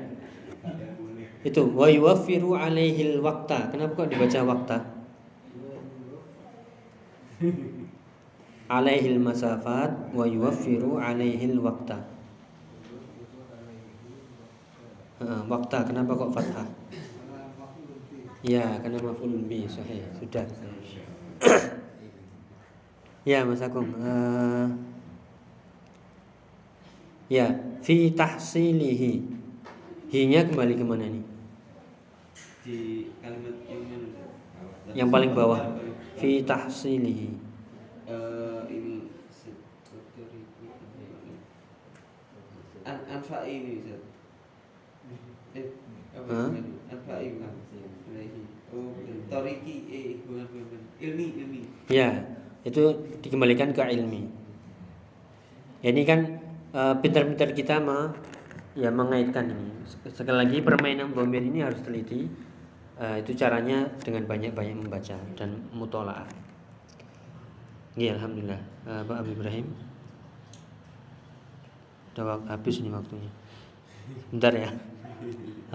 [1.47, 3.71] Itu wa yuwaffiru alaihi waqta.
[3.71, 4.77] Kenapa kok dibaca waqta?
[8.65, 12.01] Alaihi masafat wa yuwaffiru alaihi waqta.
[15.21, 16.67] Uh, waqta kenapa kok fathah?
[18.45, 20.05] Ya, karena maf'ulun bi sahih.
[20.17, 20.45] Sudah.
[23.29, 23.89] ya, Mas Agung.
[23.97, 24.69] Uh,
[27.29, 27.53] ya,
[27.85, 29.13] fi tahsilihi.
[30.13, 31.25] Hi-nya kembali ke mana nih?
[32.65, 33.53] di kalimat
[34.97, 35.77] yang paling bawah.
[36.17, 37.29] Fi tahsilihi.
[38.09, 40.25] Eh, ini seperti
[42.85, 44.01] an anfa ini Ustaz.
[45.57, 45.67] Eh,
[46.13, 46.47] apa Hah?
[46.53, 46.65] bukan?
[46.93, 47.53] Anfa ini bukan?
[48.13, 48.41] Ilaihi.
[48.69, 49.17] Oh, eh,
[50.23, 50.81] bukan, bukan, bukan.
[51.01, 51.61] Ilmi, ilmi.
[51.89, 52.09] Ya,
[52.61, 52.81] itu
[53.25, 54.29] dikembalikan ke ilmi.
[55.81, 56.19] Ya, ini kan
[56.71, 58.13] eh, pintar-pintar kita ma,
[58.77, 59.69] ya mengaitkan ini.
[60.13, 62.29] Sekali lagi permainan bomber ini harus teliti.
[62.95, 66.29] Eh, itu caranya dengan banyak-banyak membaca dan mutolaah.
[67.95, 68.61] Iya, alhamdulillah.
[68.87, 69.67] Eh, Pak Abi Ibrahim.
[72.15, 73.27] Udah habis ini waktunya.
[74.31, 74.71] Bentar ya.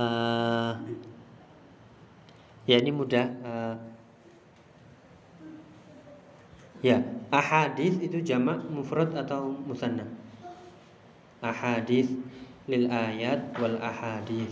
[0.00, 0.72] Eh,
[2.64, 3.26] ya ini mudah.
[3.44, 3.76] Eh,
[6.80, 10.08] Ya, ahadis itu jamak mufrad atau musanna?
[11.44, 12.08] Ahadis
[12.64, 14.48] lil ayat wal ahadis.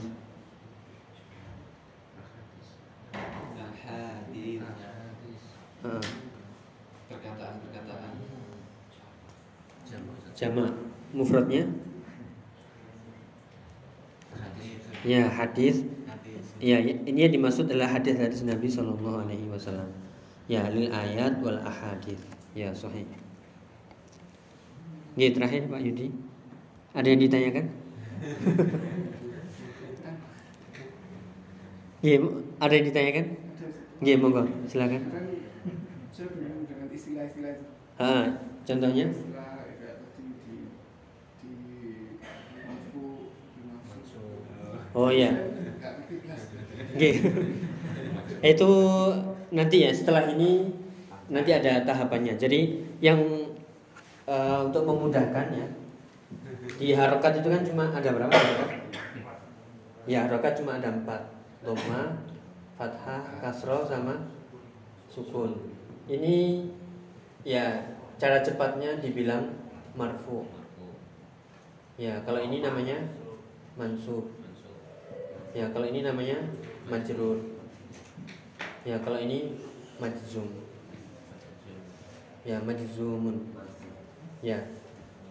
[7.08, 8.12] Perkataan-perkataan.
[10.36, 11.68] Jamak mufradnya
[15.06, 15.84] ya hadis.
[16.58, 19.86] Ya, ini yang dimaksud adalah hadis-hadis Nabi Shallallahu Alaihi Wasallam.
[20.50, 22.18] Ya, lil ayat wal ahadis.
[22.50, 23.06] Ya, sahih.
[25.14, 26.10] Ini terakhir Pak Yudi.
[26.98, 27.64] Ada yang ditanyakan?
[31.98, 32.22] Iya,
[32.62, 33.26] ada yang ditanyakan?
[33.98, 35.02] Iya, monggo, silakan.
[35.10, 35.26] Kan
[36.14, 37.64] saya bingung dengan istilah-istilah itu.
[37.98, 39.10] Ah, contohnya?
[39.10, 39.57] Istilah
[44.96, 45.30] Oh iya.
[45.32, 46.42] Kelas.
[46.94, 47.10] Oke.
[48.40, 48.70] Itu
[49.52, 50.72] nanti ya setelah ini
[51.28, 52.40] nanti ada tahapannya.
[52.40, 52.60] Jadi
[53.04, 53.20] yang
[54.24, 55.66] eh, untuk memudahkan ya
[56.78, 58.70] di harokat itu kan cuma ada berapa harokat?
[60.08, 61.22] Ya harokat cuma ada empat.
[61.58, 62.22] Doma,
[62.78, 64.30] fathah, kasroh sama
[65.10, 65.58] sukun.
[66.06, 66.64] Ini
[67.42, 67.82] ya
[68.16, 69.52] cara cepatnya dibilang
[69.98, 70.46] marfu.
[71.98, 72.94] Ya kalau ini namanya
[73.74, 74.37] mansub.
[75.56, 76.36] Ya kalau ini namanya
[76.88, 77.40] majrur.
[78.84, 79.56] Ya kalau ini
[79.96, 80.48] majzum.
[82.44, 83.52] Ya majzumun.
[84.44, 84.60] Ya.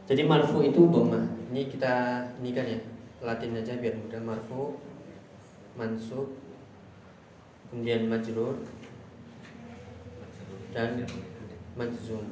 [0.08, 1.22] Jadi marfu itu dhamma.
[1.54, 1.94] Ini kita
[2.42, 2.80] ini kan ya.
[3.18, 4.78] Latin aja biar mudah marfu
[5.78, 6.34] mansub
[7.70, 8.58] kemudian majrur
[10.74, 11.06] dan
[11.78, 12.26] majzum.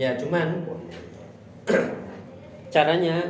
[0.00, 0.64] Ya, cuman
[2.74, 3.20] caranya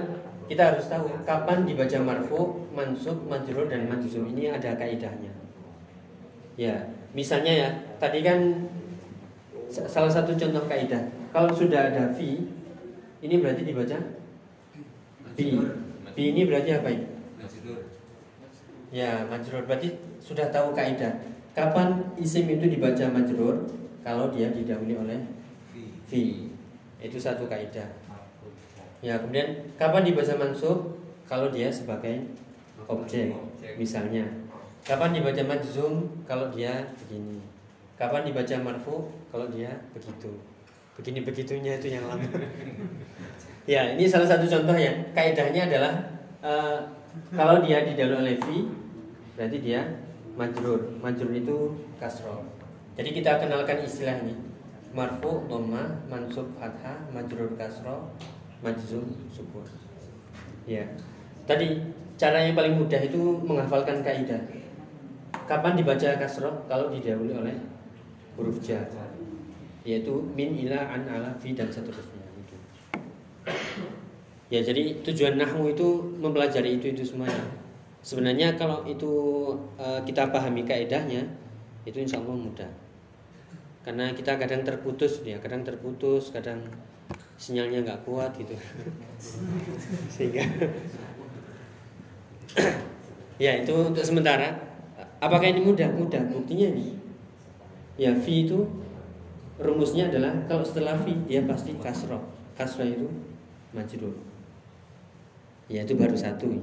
[0.50, 5.30] kita harus tahu kapan dibaca marfu, mansub, majrur dan majzum ini ada kaidahnya.
[6.58, 7.68] Ya, misalnya ya,
[8.02, 8.66] tadi kan
[9.70, 11.06] sa- salah satu contoh kaidah.
[11.30, 12.50] Kalau sudah ada fi,
[13.22, 13.94] ini berarti dibaca
[15.38, 15.54] fi.
[16.18, 17.06] Fi ini berarti apa ini?
[18.90, 21.14] Ya, majrur berarti sudah tahu kaidah.
[21.54, 23.70] Kapan isim itu dibaca majrur?
[24.02, 25.20] Kalau dia didahului oleh
[26.10, 26.50] fi.
[26.98, 27.99] Itu satu kaidah.
[29.00, 29.48] Ya, kemudian
[29.80, 31.00] kapan dibaca mansub?
[31.24, 32.20] Kalau dia sebagai
[32.84, 33.32] objek.
[33.80, 34.26] Misalnya,
[34.84, 36.24] kapan dibaca majzum?
[36.26, 37.40] Kalau dia begini.
[38.00, 39.12] Kapan dibaca marfu?
[39.28, 40.32] Kalau dia begitu.
[40.96, 42.24] Begini begitunya itu yang lama.
[43.68, 44.92] ya, ini salah satu contoh ya.
[45.12, 45.92] Kaidahnya adalah
[46.40, 46.78] eh,
[47.36, 48.56] kalau dia didahului oleh fi,
[49.36, 49.84] berarti dia
[50.32, 50.96] majrur.
[51.04, 52.40] Majrur itu kasroh.
[52.96, 54.32] Jadi kita kenalkan istilah ini.
[54.96, 58.10] Marfu, dhamma, mansub, fathah, majrur kasroh,
[58.60, 59.64] majzum, sukun.
[60.68, 60.84] Ya.
[61.48, 61.80] Tadi
[62.20, 64.40] cara yang paling mudah itu menghafalkan kaidah.
[65.48, 66.62] Kapan dibaca kasroh?
[66.70, 67.56] Kalau didahului oleh
[68.38, 68.86] huruf jar.
[69.82, 72.56] Yaitu min ila an ala fi dan seterusnya gitu.
[74.52, 75.88] Ya, jadi tujuan nahwu itu
[76.20, 77.48] mempelajari itu itu semuanya.
[78.04, 79.12] Sebenarnya kalau itu
[79.80, 81.24] eh, kita pahami kaidahnya,
[81.88, 82.70] itu insya Allah mudah.
[83.80, 86.60] Karena kita kadang terputus ya, kadang terputus, kadang
[87.40, 88.52] sinyalnya nggak kuat gitu.
[90.14, 90.44] Sehingga
[93.44, 94.68] ya itu untuk sementara.
[95.20, 95.88] Apakah ini mudah?
[95.88, 96.20] Mudah.
[96.28, 96.96] Buktinya ini.
[97.96, 98.64] Ya fi itu
[99.60, 102.20] rumusnya adalah kalau setelah fi dia pasti kasroh.
[102.56, 103.08] Kasroh itu
[103.72, 104.12] majrur.
[105.72, 106.60] Ya itu baru satu.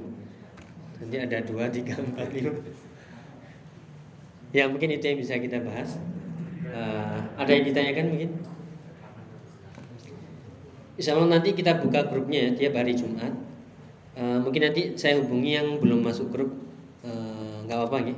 [0.98, 2.50] Nanti ada dua, tiga, empat, lima.
[4.50, 5.98] Ya mungkin itu yang bisa kita bahas.
[6.68, 8.30] Eh, ada yang ditanyakan mungkin?
[10.98, 13.30] Insya Allah nanti kita buka grupnya ya tiap hari Jumat.
[14.18, 16.50] Eh, mungkin nanti saya hubungi yang belum masuk grup,
[17.06, 18.14] eh, nggak apa-apa ya.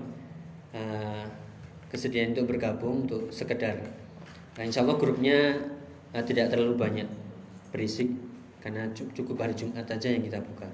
[0.74, 1.24] uh,
[1.90, 3.82] kesediaan untuk bergabung untuk sekedar.
[4.54, 5.58] Nah, insya Allah grupnya
[6.14, 7.08] uh, tidak terlalu banyak
[7.74, 8.10] berisik
[8.62, 10.70] karena cu- cukup hari Jumat aja yang kita buka.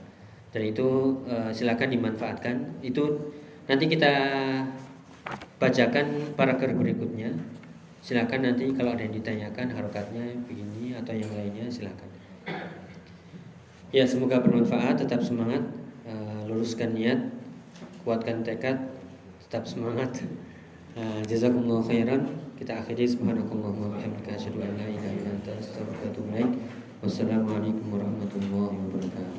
[0.52, 2.84] Dan itu uh, silakan dimanfaatkan.
[2.84, 3.32] Itu
[3.68, 4.12] nanti kita
[5.56, 7.32] bacakan paragraf berikutnya.
[8.04, 12.08] Silakan nanti kalau ada yang ditanyakan harokatnya begini atau yang lainnya silakan.
[13.94, 15.62] Ya semoga bermanfaat tetap semangat
[16.08, 17.20] uh, luruskan niat
[18.02, 18.90] kuatkan tekad
[19.46, 20.22] tetap semangat.
[20.96, 22.24] Uh, jazakumullah khairan.
[22.56, 23.04] Kita akhiri.
[23.04, 26.56] Subhanakallahumma wa asyhadu an la ilaha illa anta astaghfiruka wa
[27.04, 29.36] wassalamualaikum warahmatullahi wabarakatuh